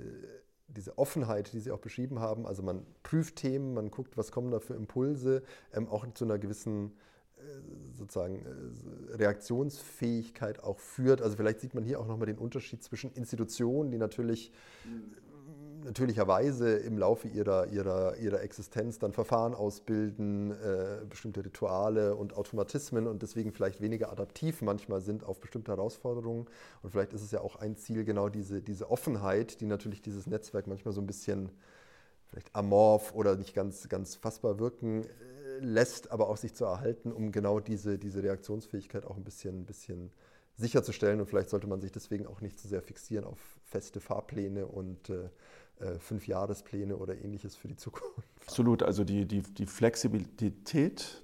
diese 0.68 0.98
Offenheit, 0.98 1.52
die 1.52 1.60
Sie 1.60 1.70
auch 1.70 1.80
beschrieben 1.80 2.20
haben, 2.20 2.46
also 2.46 2.62
man 2.62 2.84
prüft 3.02 3.36
Themen, 3.36 3.74
man 3.74 3.90
guckt, 3.90 4.16
was 4.16 4.30
kommen 4.30 4.50
da 4.50 4.60
für 4.60 4.74
Impulse, 4.74 5.42
ähm, 5.72 5.88
auch 5.88 6.06
zu 6.14 6.24
einer 6.24 6.38
gewissen 6.38 6.92
sozusagen 7.94 8.44
äh, 8.44 9.14
Reaktionsfähigkeit 9.16 10.62
auch 10.62 10.78
führt. 10.78 11.22
Also 11.22 11.36
vielleicht 11.36 11.60
sieht 11.60 11.74
man 11.74 11.84
hier 11.84 12.00
auch 12.00 12.06
nochmal 12.06 12.26
den 12.26 12.38
Unterschied 12.38 12.82
zwischen 12.82 13.12
Institutionen, 13.12 13.90
die 13.90 13.98
natürlich 13.98 14.52
natürlicherweise 15.84 16.76
im 16.78 16.98
Laufe 16.98 17.28
ihrer, 17.28 17.66
ihrer, 17.68 18.16
ihrer 18.16 18.42
Existenz 18.42 18.98
dann 18.98 19.12
Verfahren 19.12 19.54
ausbilden, 19.54 20.50
äh, 20.50 21.04
bestimmte 21.08 21.44
Rituale 21.44 22.16
und 22.16 22.36
Automatismen 22.36 23.06
und 23.06 23.22
deswegen 23.22 23.52
vielleicht 23.52 23.80
weniger 23.80 24.10
adaptiv 24.10 24.62
manchmal 24.62 25.00
sind 25.00 25.24
auf 25.24 25.40
bestimmte 25.40 25.72
Herausforderungen. 25.72 26.46
Und 26.82 26.90
vielleicht 26.90 27.12
ist 27.12 27.22
es 27.22 27.30
ja 27.30 27.40
auch 27.40 27.56
ein 27.56 27.76
Ziel, 27.76 28.04
genau 28.04 28.28
diese, 28.28 28.62
diese 28.62 28.90
Offenheit, 28.90 29.60
die 29.60 29.66
natürlich 29.66 30.02
dieses 30.02 30.26
Netzwerk 30.26 30.66
manchmal 30.66 30.94
so 30.94 31.00
ein 31.00 31.06
bisschen 31.06 31.50
vielleicht 32.28 32.54
amorph 32.56 33.14
oder 33.14 33.36
nicht 33.36 33.54
ganz, 33.54 33.88
ganz 33.88 34.16
fassbar 34.16 34.58
wirken 34.58 35.04
äh, 35.04 35.08
lässt, 35.60 36.10
aber 36.10 36.28
auch 36.28 36.36
sich 36.36 36.54
zu 36.54 36.64
erhalten, 36.64 37.12
um 37.12 37.32
genau 37.32 37.60
diese, 37.60 37.98
diese 37.98 38.22
Reaktionsfähigkeit 38.22 39.06
auch 39.06 39.16
ein 39.16 39.24
bisschen, 39.24 39.60
ein 39.60 39.66
bisschen 39.66 40.12
sicherzustellen. 40.56 41.20
Und 41.20 41.26
vielleicht 41.26 41.50
sollte 41.50 41.66
man 41.66 41.80
sich 41.80 41.92
deswegen 41.92 42.26
auch 42.26 42.40
nicht 42.40 42.58
zu 42.58 42.68
sehr 42.68 42.82
fixieren 42.82 43.24
auf 43.24 43.38
feste 43.64 44.00
Fahrpläne 44.00 44.66
und 44.66 45.10
äh, 45.10 45.28
äh, 45.80 45.98
Fünfjahrespläne 45.98 46.96
oder 46.96 47.16
ähnliches 47.16 47.56
für 47.56 47.68
die 47.68 47.76
Zukunft. 47.76 48.28
Absolut, 48.46 48.82
also 48.82 49.02
die, 49.02 49.26
die, 49.26 49.42
die 49.42 49.66
Flexibilität, 49.66 51.22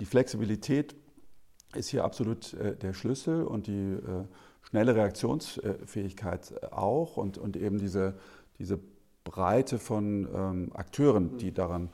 die 0.00 0.04
Flexibilität 0.04 0.96
ist 1.74 1.88
hier 1.90 2.02
absolut 2.02 2.54
äh, 2.54 2.76
der 2.76 2.92
Schlüssel 2.92 3.44
und 3.44 3.68
die 3.68 3.92
äh, 3.92 4.24
schnelle 4.62 4.96
Reaktionsfähigkeit 4.96 6.72
auch 6.72 7.16
und, 7.16 7.38
und 7.38 7.56
eben 7.56 7.78
diese, 7.78 8.18
diese 8.58 8.80
Breite 9.22 9.78
von 9.78 10.28
ähm, 10.34 10.70
Akteuren, 10.74 11.38
die 11.38 11.52
daran 11.52 11.90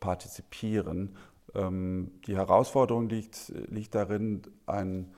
partizipieren. 0.00 1.16
Ähm, 1.54 2.12
die 2.26 2.36
Herausforderung 2.36 3.08
liegt, 3.08 3.52
liegt 3.68 3.94
darin, 3.94 4.42
ein 4.66 5.14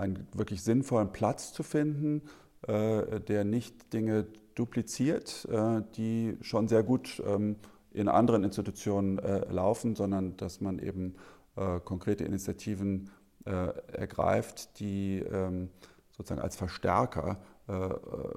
einen 0.00 0.26
wirklich 0.32 0.62
sinnvollen 0.62 1.12
Platz 1.12 1.52
zu 1.52 1.62
finden, 1.62 2.22
äh, 2.66 3.20
der 3.20 3.44
nicht 3.44 3.92
Dinge 3.92 4.26
dupliziert, 4.54 5.46
äh, 5.50 5.82
die 5.96 6.36
schon 6.40 6.68
sehr 6.68 6.82
gut 6.82 7.22
ähm, 7.26 7.56
in 7.92 8.08
anderen 8.08 8.44
Institutionen 8.44 9.18
äh, 9.18 9.50
laufen, 9.52 9.94
sondern 9.94 10.36
dass 10.36 10.60
man 10.60 10.78
eben 10.78 11.14
konkrete 11.84 12.24
Initiativen 12.24 13.10
ergreift, 13.44 14.78
die 14.78 15.18
ähm, 15.18 15.68
sozusagen 16.16 16.40
als 16.40 16.56
Verstärker 16.56 17.38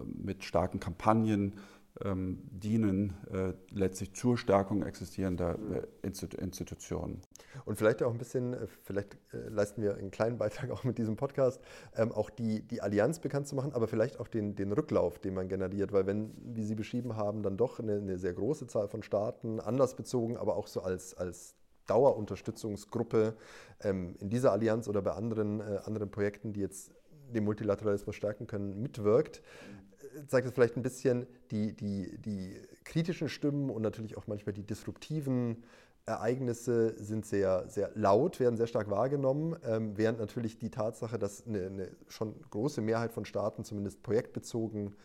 mit 0.03 0.43
starken 0.43 0.81
Kampagnen 0.81 1.53
ähm, 2.01 2.39
dienen 2.51 3.13
äh, 3.31 3.53
letztlich 3.71 4.13
zur 4.13 4.37
Stärkung 4.37 4.83
existierender 4.83 5.57
äh, 5.71 6.07
Institutionen. 6.07 7.21
Und 7.65 7.77
vielleicht 7.77 8.01
auch 8.01 8.11
ein 8.11 8.17
bisschen, 8.17 8.53
äh, 8.53 8.67
vielleicht 8.83 9.15
äh, 9.33 9.49
leisten 9.49 9.81
wir 9.81 9.95
einen 9.95 10.11
kleinen 10.11 10.37
Beitrag 10.37 10.71
auch 10.71 10.83
mit 10.83 10.97
diesem 10.97 11.15
Podcast, 11.15 11.61
ähm, 11.95 12.11
auch 12.11 12.29
die, 12.29 12.61
die 12.67 12.81
Allianz 12.81 13.19
bekannt 13.19 13.47
zu 13.47 13.55
machen, 13.55 13.73
aber 13.73 13.87
vielleicht 13.87 14.19
auch 14.19 14.27
den, 14.27 14.55
den 14.55 14.71
Rücklauf, 14.71 15.19
den 15.19 15.33
man 15.35 15.47
generiert, 15.47 15.91
weil 15.91 16.07
wenn, 16.07 16.33
wie 16.55 16.63
Sie 16.63 16.75
beschrieben 16.75 17.15
haben, 17.15 17.43
dann 17.43 17.57
doch 17.57 17.79
eine, 17.79 17.97
eine 17.97 18.17
sehr 18.17 18.33
große 18.33 18.67
Zahl 18.67 18.87
von 18.87 19.03
Staaten, 19.03 19.59
anders 19.59 19.95
bezogen, 19.95 20.37
aber 20.37 20.55
auch 20.55 20.67
so 20.67 20.81
als, 20.81 21.13
als 21.13 21.55
Dauerunterstützungsgruppe 21.87 23.35
ähm, 23.81 24.15
in 24.19 24.29
dieser 24.29 24.51
Allianz 24.51 24.87
oder 24.87 25.01
bei 25.01 25.11
anderen, 25.11 25.59
äh, 25.59 25.79
anderen 25.83 26.09
Projekten, 26.09 26.53
die 26.53 26.61
jetzt 26.61 26.91
den 27.33 27.43
Multilateralismus 27.43 28.15
stärken 28.15 28.47
können, 28.47 28.81
mitwirkt, 28.81 29.41
zeigt 30.27 30.47
es 30.47 30.53
vielleicht 30.53 30.77
ein 30.77 30.83
bisschen 30.83 31.27
die, 31.51 31.75
die, 31.75 32.17
die 32.19 32.55
kritischen 32.83 33.29
Stimmen 33.29 33.69
und 33.69 33.81
natürlich 33.81 34.17
auch 34.17 34.27
manchmal 34.27 34.53
die 34.53 34.63
disruptiven 34.63 35.63
Ereignisse 36.05 36.95
sind 37.01 37.25
sehr, 37.25 37.69
sehr 37.69 37.91
laut, 37.95 38.39
werden 38.39 38.57
sehr 38.57 38.67
stark 38.67 38.89
wahrgenommen, 38.89 39.55
ähm, 39.63 39.97
während 39.97 40.19
natürlich 40.19 40.57
die 40.59 40.69
Tatsache, 40.69 41.17
dass 41.17 41.47
eine, 41.47 41.65
eine, 41.65 41.91
schon 42.09 42.35
große 42.49 42.81
Mehrheit 42.81 43.13
von 43.13 43.23
Staaten 43.23 43.63
zumindest 43.63 44.03
projektbezogen 44.03 44.95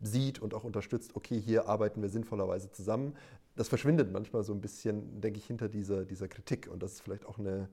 sieht 0.00 0.40
und 0.40 0.54
auch 0.54 0.64
unterstützt, 0.64 1.14
okay, 1.14 1.40
hier 1.40 1.68
arbeiten 1.68 2.02
wir 2.02 2.08
sinnvollerweise 2.08 2.70
zusammen, 2.72 3.14
das 3.54 3.68
verschwindet 3.68 4.12
manchmal 4.12 4.42
so 4.42 4.52
ein 4.52 4.60
bisschen, 4.60 5.20
denke 5.20 5.38
ich, 5.38 5.46
hinter 5.46 5.68
dieser, 5.68 6.04
dieser 6.04 6.28
Kritik. 6.28 6.68
Und 6.72 6.82
das 6.82 6.94
ist 6.94 7.00
vielleicht 7.02 7.26
auch 7.26 7.38
eine, 7.38 7.68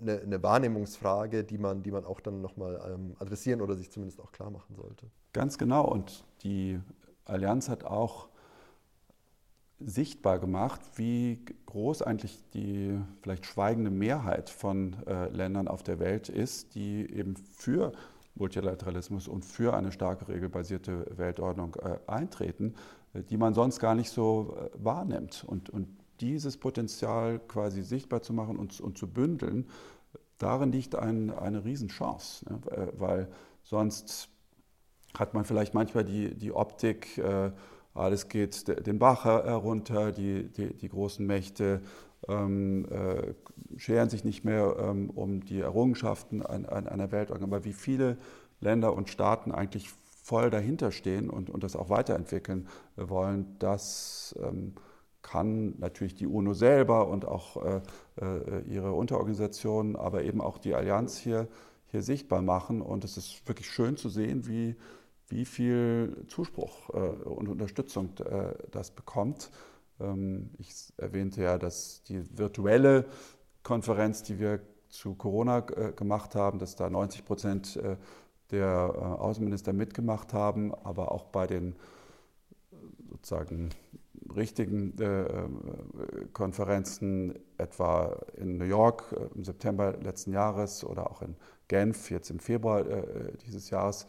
eine, 0.00 0.20
eine 0.20 0.42
Wahrnehmungsfrage, 0.42 1.44
die 1.44 1.58
man, 1.58 1.82
die 1.82 1.92
man 1.92 2.04
auch 2.04 2.20
dann 2.20 2.40
nochmal 2.40 2.80
ähm, 2.92 3.14
adressieren 3.18 3.60
oder 3.60 3.76
sich 3.76 3.90
zumindest 3.90 4.20
auch 4.20 4.32
klar 4.32 4.50
machen 4.50 4.74
sollte. 4.74 5.06
Ganz 5.34 5.58
genau. 5.58 5.84
Und 5.84 6.24
die 6.44 6.80
Allianz 7.26 7.68
hat 7.68 7.84
auch 7.84 8.28
sichtbar 9.80 10.38
gemacht, 10.38 10.80
wie 10.94 11.44
groß 11.66 12.02
eigentlich 12.02 12.42
die 12.54 12.98
vielleicht 13.20 13.44
schweigende 13.44 13.90
Mehrheit 13.90 14.48
von 14.48 14.96
äh, 15.06 15.28
Ländern 15.28 15.68
auf 15.68 15.82
der 15.82 15.98
Welt 15.98 16.28
ist, 16.28 16.76
die 16.76 17.10
eben 17.10 17.36
für 17.36 17.92
Multilateralismus 18.36 19.26
und 19.28 19.44
für 19.44 19.74
eine 19.74 19.90
starke 19.90 20.28
regelbasierte 20.28 21.06
Weltordnung 21.16 21.74
äh, 21.76 21.98
eintreten, 22.06 22.74
äh, 23.12 23.22
die 23.24 23.36
man 23.36 23.54
sonst 23.54 23.80
gar 23.80 23.96
nicht 23.96 24.10
so 24.10 24.56
äh, 24.56 24.70
wahrnimmt. 24.74 25.44
Und, 25.44 25.68
und 25.68 25.88
dieses 26.20 26.56
Potenzial 26.56 27.40
quasi 27.40 27.82
sichtbar 27.82 28.22
zu 28.22 28.32
machen 28.32 28.56
und, 28.56 28.80
und 28.80 28.96
zu 28.96 29.08
bündeln, 29.08 29.68
darin 30.38 30.70
liegt 30.70 30.94
ein, 30.94 31.30
eine 31.30 31.64
Riesenchance, 31.64 32.44
ne? 32.48 32.60
Äh, 32.70 32.92
weil 32.96 33.28
sonst 33.64 34.30
hat 35.16 35.34
man 35.34 35.44
vielleicht 35.44 35.74
manchmal 35.74 36.04
die, 36.04 36.34
die 36.34 36.52
Optik, 36.52 37.18
äh, 37.18 37.50
alles 37.94 38.28
geht 38.28 38.86
den 38.86 38.98
Bach 38.98 39.24
herunter, 39.24 40.10
die, 40.10 40.48
die, 40.48 40.74
die 40.74 40.88
großen 40.88 41.24
Mächte 41.24 41.80
ähm, 42.28 42.86
äh, 42.90 43.34
scheren 43.78 44.08
sich 44.08 44.24
nicht 44.24 44.44
mehr 44.44 44.76
ähm, 44.78 45.10
um 45.10 45.44
die 45.44 45.60
Errungenschaften 45.60 46.44
an, 46.44 46.66
an 46.66 46.88
einer 46.88 47.12
Weltordnung, 47.12 47.52
aber 47.52 47.64
wie 47.64 47.72
viele 47.72 48.16
Länder 48.60 48.94
und 48.94 49.10
Staaten 49.10 49.52
eigentlich 49.52 49.90
voll 50.22 50.50
dahinter 50.50 50.90
stehen 50.90 51.28
und, 51.28 51.50
und 51.50 51.62
das 51.62 51.76
auch 51.76 51.90
weiterentwickeln 51.90 52.66
wollen, 52.96 53.56
das 53.58 54.34
ähm, 54.42 54.74
kann 55.22 55.74
natürlich 55.78 56.14
die 56.14 56.26
UNO 56.26 56.54
selber 56.54 57.08
und 57.08 57.26
auch 57.26 57.62
äh, 57.62 57.80
äh, 58.20 58.60
ihre 58.68 58.92
Unterorganisationen, 58.92 59.96
aber 59.96 60.22
eben 60.22 60.40
auch 60.40 60.58
die 60.58 60.74
Allianz 60.74 61.18
hier, 61.18 61.48
hier 61.86 62.02
sichtbar 62.02 62.42
machen. 62.42 62.82
Und 62.82 63.04
es 63.04 63.16
ist 63.16 63.46
wirklich 63.48 63.68
schön 63.68 63.96
zu 63.96 64.08
sehen, 64.08 64.46
wie, 64.46 64.76
wie 65.28 65.44
viel 65.44 66.24
Zuspruch 66.28 66.90
äh, 66.90 66.98
und 66.98 67.48
Unterstützung 67.48 68.10
äh, 68.18 68.54
das 68.70 68.90
bekommt. 68.90 69.50
Ähm, 70.00 70.50
ich 70.58 70.92
erwähnte 70.96 71.42
ja, 71.42 71.58
dass 71.58 72.02
die 72.04 72.38
virtuelle 72.38 73.06
Konferenz, 73.62 74.22
die 74.22 74.38
wir 74.38 74.60
zu 74.88 75.14
Corona 75.14 75.66
äh, 75.68 75.92
gemacht 75.92 76.34
haben, 76.34 76.58
dass 76.58 76.76
da 76.76 76.88
90 76.88 77.24
Prozent 77.24 77.76
äh, 77.76 77.96
der 78.50 79.18
Außenminister 79.20 79.72
mitgemacht 79.72 80.32
haben, 80.32 80.74
aber 80.74 81.10
auch 81.12 81.24
bei 81.24 81.46
den 81.46 81.74
sozusagen 83.10 83.70
richtigen 84.36 84.96
äh, 84.98 85.22
äh, 85.22 85.48
Konferenzen, 86.32 87.38
etwa 87.58 88.16
in 88.36 88.58
New 88.58 88.64
York 88.64 89.04
äh, 89.12 89.34
im 89.34 89.44
September 89.44 89.96
letzten 90.02 90.32
Jahres 90.32 90.84
oder 90.84 91.10
auch 91.10 91.22
in 91.22 91.36
Genf 91.68 92.10
jetzt 92.10 92.30
im 92.30 92.38
Februar 92.38 92.86
äh, 92.86 93.32
dieses 93.46 93.70
Jahres, 93.70 94.06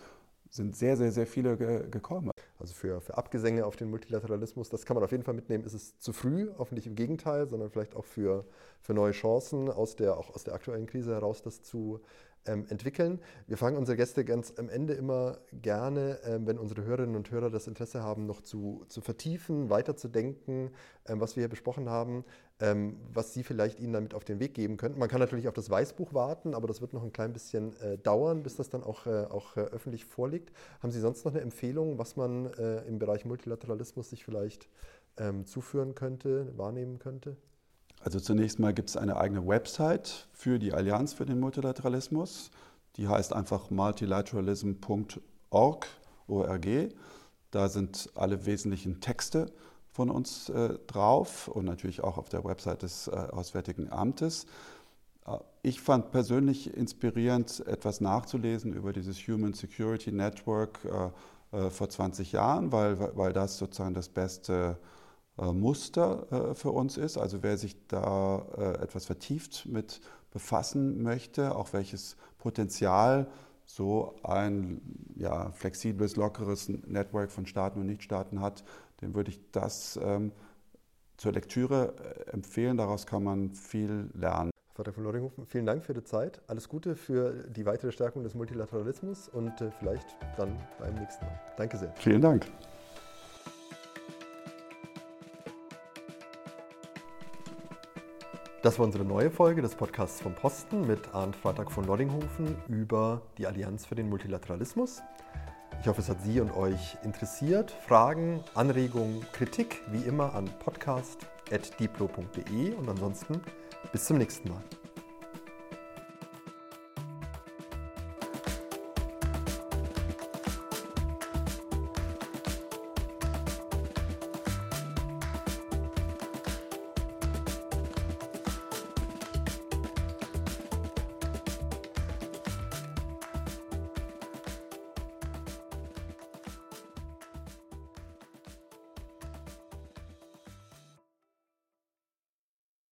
sind 0.55 0.75
sehr, 0.75 0.97
sehr, 0.97 1.11
sehr 1.11 1.27
viele 1.27 1.57
ge 1.57 1.89
gekommen. 1.89 2.31
Also 2.59 2.73
für, 2.73 3.01
für 3.01 3.17
Abgesänge 3.17 3.65
auf 3.65 3.75
den 3.75 3.89
Multilateralismus, 3.89 4.69
das 4.69 4.85
kann 4.85 4.95
man 4.95 5.03
auf 5.03 5.11
jeden 5.11 5.23
Fall 5.23 5.33
mitnehmen. 5.33 5.65
Ist 5.65 5.73
es 5.73 5.99
zu 5.99 6.13
früh, 6.13 6.49
hoffentlich 6.57 6.87
im 6.87 6.95
Gegenteil, 6.95 7.47
sondern 7.47 7.69
vielleicht 7.69 7.95
auch 7.95 8.05
für, 8.05 8.45
für 8.81 8.93
neue 8.93 9.11
Chancen 9.11 9.69
aus 9.69 9.95
der, 9.95 10.17
auch 10.17 10.33
aus 10.33 10.43
der 10.43 10.53
aktuellen 10.53 10.85
Krise 10.85 11.13
heraus, 11.13 11.41
das 11.41 11.61
zu 11.61 12.01
ähm, 12.45 12.65
entwickeln. 12.69 13.19
Wir 13.47 13.57
fragen 13.57 13.77
unsere 13.77 13.97
Gäste 13.97 14.25
ganz 14.25 14.53
am 14.57 14.69
Ende 14.69 14.93
immer 14.93 15.39
gerne, 15.51 16.19
ähm, 16.25 16.47
wenn 16.47 16.57
unsere 16.57 16.83
Hörerinnen 16.83 17.15
und 17.15 17.31
Hörer 17.31 17.49
das 17.49 17.67
Interesse 17.67 18.03
haben, 18.03 18.25
noch 18.25 18.41
zu, 18.41 18.83
zu 18.87 19.01
vertiefen, 19.01 19.69
weiterzudenken, 19.69 20.71
ähm, 21.07 21.19
was 21.19 21.35
wir 21.35 21.41
hier 21.41 21.49
besprochen 21.49 21.89
haben, 21.89 22.23
ähm, 22.59 22.97
was 23.13 23.33
Sie 23.33 23.43
vielleicht 23.43 23.79
Ihnen 23.79 23.93
damit 23.93 24.13
auf 24.13 24.23
den 24.23 24.39
Weg 24.39 24.53
geben 24.53 24.77
könnten. 24.77 24.99
Man 24.99 25.09
kann 25.09 25.19
natürlich 25.19 25.47
auf 25.47 25.53
das 25.53 25.69
Weißbuch 25.69 26.13
warten, 26.13 26.53
aber 26.53 26.67
das 26.67 26.81
wird 26.81 26.93
noch 26.93 27.03
ein 27.03 27.13
klein 27.13 27.33
bisschen 27.33 27.75
äh, 27.81 27.97
dauern, 27.97 28.43
bis 28.43 28.55
das 28.55 28.69
dann 28.69 28.83
auch, 28.83 29.07
äh, 29.07 29.25
auch 29.25 29.57
äh, 29.57 29.61
öffentlich 29.61 30.05
vorliegt. 30.05 30.51
Haben 30.81 30.91
Sie 30.91 30.99
sonst 30.99 31.25
noch 31.25 31.33
eine 31.33 31.41
Empfehlung, 31.41 31.97
was 31.97 32.15
man 32.15 32.47
äh, 32.53 32.81
im 32.85 32.99
Bereich 32.99 33.25
Multilateralismus 33.25 34.09
sich 34.09 34.23
vielleicht 34.23 34.69
ähm, 35.17 35.45
zuführen 35.45 35.95
könnte, 35.95 36.57
wahrnehmen 36.57 36.99
könnte? 36.99 37.37
Also 38.05 38.19
zunächst 38.19 38.59
mal 38.59 38.71
gibt 38.71 38.89
es 38.89 38.97
eine 38.97 39.17
eigene 39.17 39.47
Website 39.47 40.27
für 40.31 40.59
die 40.59 40.73
Allianz 40.73 41.13
für 41.13 41.25
den 41.25 41.39
Multilateralismus. 41.39 42.51
Die 42.97 43.07
heißt 43.07 43.33
einfach 43.33 43.71
multilateralism.org. 43.71 45.87
Da 47.49 47.67
sind 47.67 48.11
alle 48.13 48.45
wesentlichen 48.45 49.01
Texte 49.01 49.51
von 49.89 50.11
uns 50.11 50.49
äh, 50.49 50.77
drauf 50.85 51.47
und 51.47 51.65
natürlich 51.65 52.03
auch 52.03 52.19
auf 52.19 52.29
der 52.29 52.45
Website 52.45 52.83
des 52.83 53.07
äh, 53.07 53.11
Auswärtigen 53.11 53.91
Amtes. 53.91 54.45
Äh, 55.25 55.39
ich 55.63 55.81
fand 55.81 56.11
persönlich 56.11 56.77
inspirierend, 56.77 57.65
etwas 57.65 58.01
nachzulesen 58.01 58.71
über 58.71 58.93
dieses 58.93 59.17
Human 59.27 59.53
Security 59.53 60.11
Network 60.11 60.77
äh, 60.85 61.09
äh, 61.57 61.71
vor 61.71 61.89
20 61.89 62.33
Jahren, 62.33 62.71
weil, 62.71 63.17
weil 63.17 63.33
das 63.33 63.57
sozusagen 63.57 63.95
das 63.95 64.09
beste 64.09 64.77
äh, 64.79 64.85
Muster 65.37 66.51
äh, 66.51 66.55
für 66.55 66.71
uns 66.71 66.97
ist. 66.97 67.17
Also 67.17 67.43
wer 67.43 67.57
sich 67.57 67.75
da 67.87 68.45
äh, 68.57 68.83
etwas 68.83 69.05
vertieft 69.05 69.65
mit 69.65 70.01
befassen 70.31 71.01
möchte, 71.01 71.55
auch 71.55 71.73
welches 71.73 72.17
Potenzial 72.37 73.27
so 73.65 74.15
ein 74.23 74.81
ja, 75.15 75.51
flexibles, 75.51 76.15
lockeres 76.15 76.69
Network 76.69 77.31
von 77.31 77.45
Staaten 77.45 77.79
und 77.79 77.87
Nichtstaaten 77.87 78.41
hat, 78.41 78.63
dem 79.01 79.15
würde 79.15 79.31
ich 79.31 79.39
das 79.51 79.99
ähm, 80.01 80.31
zur 81.17 81.31
Lektüre 81.31 81.95
äh, 82.27 82.31
empfehlen. 82.31 82.77
Daraus 82.77 83.05
kann 83.07 83.23
man 83.23 83.51
viel 83.51 84.09
lernen. 84.13 84.51
Vater 84.73 84.91
von 84.91 85.05
Loringhofen, 85.05 85.45
vielen 85.45 85.65
Dank 85.65 85.83
für 85.83 85.93
die 85.93 86.03
Zeit. 86.03 86.41
Alles 86.47 86.67
Gute 86.67 86.97
für 86.97 87.31
die 87.47 87.65
weitere 87.65 87.93
Stärkung 87.93 88.23
des 88.23 88.35
Multilateralismus 88.35 89.29
und 89.29 89.61
äh, 89.61 89.71
vielleicht 89.79 90.17
dann 90.37 90.57
beim 90.79 90.95
nächsten 90.95 91.25
Mal. 91.25 91.39
Danke 91.55 91.77
sehr. 91.77 91.93
Vielen 91.95 92.21
Dank. 92.21 92.45
Das 98.65 98.77
war 98.79 98.85
unsere 98.87 99.05
neue 99.05 99.29
Folge 99.29 99.61
des 99.61 99.75
Podcasts 99.75 100.19
vom 100.19 100.33
Posten 100.33 100.87
mit 100.87 101.13
Arndt 101.13 101.35
Freitag 101.35 101.71
von 101.71 101.85
Loddinghofen 101.85 102.55
über 102.67 103.21
die 103.37 103.45
Allianz 103.45 103.85
für 103.85 103.93
den 103.93 104.09
Multilateralismus. 104.09 105.03
Ich 105.81 105.87
hoffe, 105.87 106.01
es 106.01 106.09
hat 106.09 106.23
Sie 106.23 106.39
und 106.39 106.51
euch 106.57 106.97
interessiert. 107.03 107.69
Fragen, 107.69 108.43
Anregungen, 108.55 109.23
Kritik 109.33 109.83
wie 109.91 110.01
immer 110.01 110.33
an 110.33 110.49
podcast.diplo.de 110.63 112.73
und 112.73 112.89
ansonsten 112.89 113.39
bis 113.91 114.05
zum 114.05 114.17
nächsten 114.17 114.49
Mal. 114.49 114.63